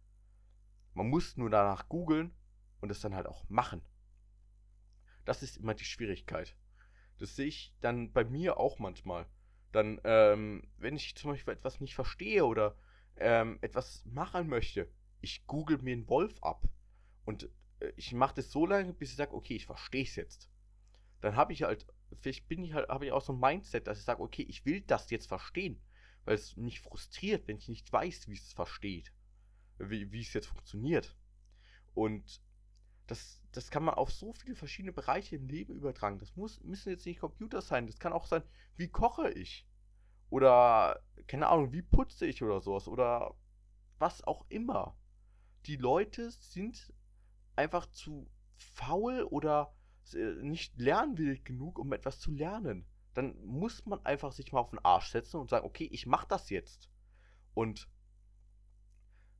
Man 0.93 1.09
muss 1.09 1.37
nur 1.37 1.49
danach 1.49 1.87
googeln 1.87 2.33
und 2.81 2.89
es 2.91 2.99
dann 2.99 3.15
halt 3.15 3.27
auch 3.27 3.47
machen. 3.49 3.81
Das 5.25 5.43
ist 5.43 5.57
immer 5.57 5.73
die 5.73 5.85
Schwierigkeit. 5.85 6.55
Das 7.19 7.35
sehe 7.35 7.47
ich 7.47 7.73
dann 7.81 8.11
bei 8.11 8.25
mir 8.25 8.57
auch 8.57 8.79
manchmal. 8.79 9.27
Dann, 9.71 10.01
ähm, 10.03 10.67
wenn 10.77 10.95
ich 10.95 11.15
zum 11.15 11.31
Beispiel 11.31 11.53
etwas 11.53 11.79
nicht 11.79 11.95
verstehe 11.95 12.45
oder 12.45 12.75
ähm, 13.17 13.57
etwas 13.61 14.03
machen 14.05 14.47
möchte, 14.47 14.89
ich 15.21 15.45
google 15.47 15.77
mir 15.79 15.93
einen 15.93 16.07
Wolf 16.07 16.41
ab. 16.41 16.67
Und 17.25 17.49
äh, 17.79 17.91
ich 17.95 18.13
mache 18.13 18.35
das 18.35 18.51
so 18.51 18.65
lange, 18.65 18.93
bis 18.93 19.11
ich 19.11 19.15
sage, 19.15 19.33
okay, 19.33 19.55
ich 19.55 19.65
verstehe 19.65 20.03
es 20.03 20.15
jetzt. 20.15 20.49
Dann 21.21 21.35
habe 21.35 21.53
ich 21.53 21.63
halt, 21.63 21.85
vielleicht 22.19 22.47
bin 22.47 22.63
ich 22.63 22.73
halt, 22.73 22.89
habe 22.89 23.05
ich 23.05 23.11
auch 23.11 23.21
so 23.21 23.33
ein 23.33 23.39
Mindset, 23.39 23.87
dass 23.87 23.99
ich 23.99 24.05
sage, 24.05 24.21
okay, 24.21 24.43
ich 24.43 24.65
will 24.65 24.81
das 24.81 25.09
jetzt 25.11 25.27
verstehen. 25.27 25.81
Weil 26.25 26.35
es 26.35 26.55
mich 26.55 26.81
frustriert, 26.81 27.47
wenn 27.47 27.57
ich 27.57 27.69
nicht 27.69 27.91
weiß, 27.91 28.27
wie 28.27 28.35
es 28.35 28.53
versteht. 28.53 29.11
Wie, 29.77 30.21
es 30.21 30.33
jetzt 30.33 30.47
funktioniert. 30.47 31.15
Und 31.93 32.41
das, 33.07 33.41
das 33.51 33.71
kann 33.71 33.83
man 33.83 33.95
auf 33.95 34.11
so 34.11 34.33
viele 34.33 34.55
verschiedene 34.55 34.93
Bereiche 34.93 35.35
im 35.35 35.47
Leben 35.47 35.75
übertragen. 35.75 36.19
Das 36.19 36.35
muss, 36.35 36.61
müssen 36.63 36.89
jetzt 36.89 37.05
nicht 37.05 37.19
Computer 37.19 37.61
sein. 37.61 37.87
Das 37.87 37.99
kann 37.99 38.13
auch 38.13 38.27
sein, 38.27 38.43
wie 38.77 38.87
koche 38.87 39.31
ich? 39.31 39.67
Oder, 40.31 41.03
keine 41.27 41.49
Ahnung, 41.49 41.73
wie 41.73 41.81
putze 41.81 42.25
ich 42.25 42.41
oder 42.41 42.61
sowas? 42.61 42.87
Oder 42.87 43.35
was 43.99 44.23
auch 44.23 44.45
immer. 44.49 44.97
Die 45.65 45.75
Leute 45.75 46.31
sind 46.31 46.91
einfach 47.55 47.85
zu 47.87 48.31
faul 48.55 49.23
oder 49.23 49.75
äh, 50.13 50.41
nicht 50.41 50.79
lernwillig 50.79 51.43
genug, 51.43 51.77
um 51.77 51.91
etwas 51.91 52.19
zu 52.19 52.31
lernen. 52.31 52.85
Dann 53.13 53.45
muss 53.45 53.85
man 53.85 54.03
einfach 54.05 54.31
sich 54.31 54.53
mal 54.53 54.61
auf 54.61 54.69
den 54.69 54.79
Arsch 54.79 55.11
setzen 55.11 55.37
und 55.39 55.49
sagen, 55.49 55.65
okay, 55.65 55.89
ich 55.91 56.07
mach 56.07 56.23
das 56.23 56.49
jetzt. 56.49 56.89
Und 57.53 57.89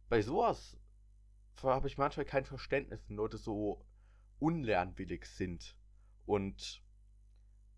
bei 0.10 0.22
sowas 0.22 0.78
habe 1.64 1.88
ich 1.88 1.98
manchmal 1.98 2.26
kein 2.26 2.44
Verständnis, 2.44 3.02
wenn 3.08 3.16
Leute 3.16 3.38
so 3.38 3.86
unlernwillig 4.40 5.26
sind. 5.26 5.78
Und 6.26 6.84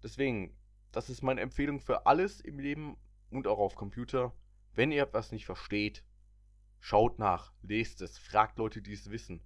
deswegen, 0.01 0.57
das 0.93 1.09
ist 1.09 1.21
meine 1.21 1.41
Empfehlung 1.41 1.81
für 1.81 2.05
alles 2.05 2.39
im 2.39 2.59
Leben 2.59 2.95
und 3.29 3.47
auch 3.47 3.59
auf 3.59 3.75
Computer. 3.75 4.33
Wenn 4.73 4.91
ihr 4.91 5.03
etwas 5.03 5.33
nicht 5.33 5.45
versteht, 5.45 6.05
schaut 6.79 7.19
nach, 7.19 7.51
lest 7.61 8.01
es, 8.01 8.17
fragt 8.17 8.57
Leute, 8.57 8.81
die 8.81 8.93
es 8.93 9.09
wissen. 9.09 9.41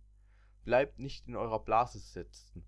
Bleibt 0.63 0.99
nicht 0.99 1.27
in 1.27 1.35
eurer 1.35 1.59
Blase 1.59 1.97
sitzen 1.97 2.63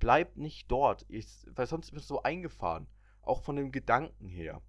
bleibt 0.00 0.36
nicht 0.36 0.70
dort, 0.70 1.04
ich, 1.08 1.46
weil 1.54 1.66
sonst 1.66 1.92
wird 1.92 2.02
es 2.02 2.08
so 2.08 2.22
eingefahren. 2.22 2.88
Auch 3.22 3.42
von 3.42 3.54
dem 3.54 3.70
Gedanken 3.70 4.28
her. 4.28 4.62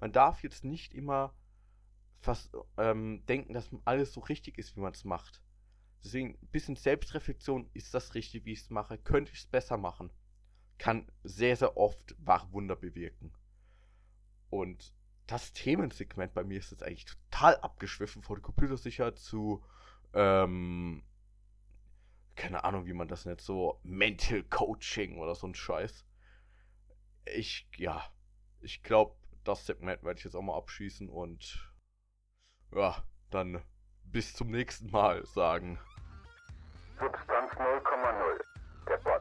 Man 0.00 0.12
darf 0.12 0.42
jetzt 0.42 0.64
nicht 0.64 0.94
immer 0.94 1.34
fast 2.20 2.50
ähm, 2.78 3.24
denken, 3.26 3.52
dass 3.52 3.70
alles 3.84 4.12
so 4.12 4.20
richtig 4.20 4.58
ist, 4.58 4.76
wie 4.76 4.80
man 4.80 4.92
es 4.94 5.04
macht. 5.04 5.42
Deswegen 6.02 6.38
ein 6.40 6.48
bisschen 6.48 6.76
Selbstreflexion, 6.76 7.70
ist 7.74 7.92
das 7.92 8.14
richtig, 8.14 8.44
wie 8.44 8.52
ich 8.52 8.60
es 8.60 8.70
mache? 8.70 8.98
Könnte 8.98 9.32
ich 9.32 9.40
es 9.40 9.46
besser 9.46 9.76
machen? 9.76 10.10
Kann 10.78 11.10
sehr, 11.24 11.56
sehr 11.56 11.76
oft 11.76 12.14
Wachwunder 12.18 12.76
bewirken. 12.76 13.32
Und 14.50 14.94
das 15.26 15.52
Themensegment 15.52 16.32
bei 16.32 16.44
mir 16.44 16.58
ist 16.58 16.70
jetzt 16.70 16.82
eigentlich 16.82 17.04
total 17.04 17.56
abgeschwiffen 17.56 18.22
von 18.22 18.40
Computersicherheit 18.40 19.18
zu 19.18 19.62
ähm, 20.14 21.02
keine 22.38 22.64
Ahnung, 22.64 22.86
wie 22.86 22.94
man 22.94 23.08
das 23.08 23.26
nennt, 23.26 23.40
so 23.40 23.80
Mental 23.82 24.42
Coaching 24.44 25.18
oder 25.18 25.34
so 25.34 25.46
ein 25.46 25.54
Scheiß. 25.54 26.06
Ich, 27.24 27.68
ja, 27.76 28.02
ich 28.60 28.82
glaube, 28.82 29.16
das 29.44 29.66
Segment 29.66 30.04
werde 30.04 30.18
ich 30.18 30.24
jetzt 30.24 30.36
auch 30.36 30.42
mal 30.42 30.56
abschießen 30.56 31.08
und 31.08 31.68
ja, 32.72 33.02
dann 33.30 33.62
bis 34.04 34.34
zum 34.34 34.50
nächsten 34.50 34.90
Mal 34.90 35.26
sagen. 35.26 35.78
Substanz 36.98 37.52
0,0. 37.52 38.40
Der 38.88 38.96
Podcast. 38.98 39.17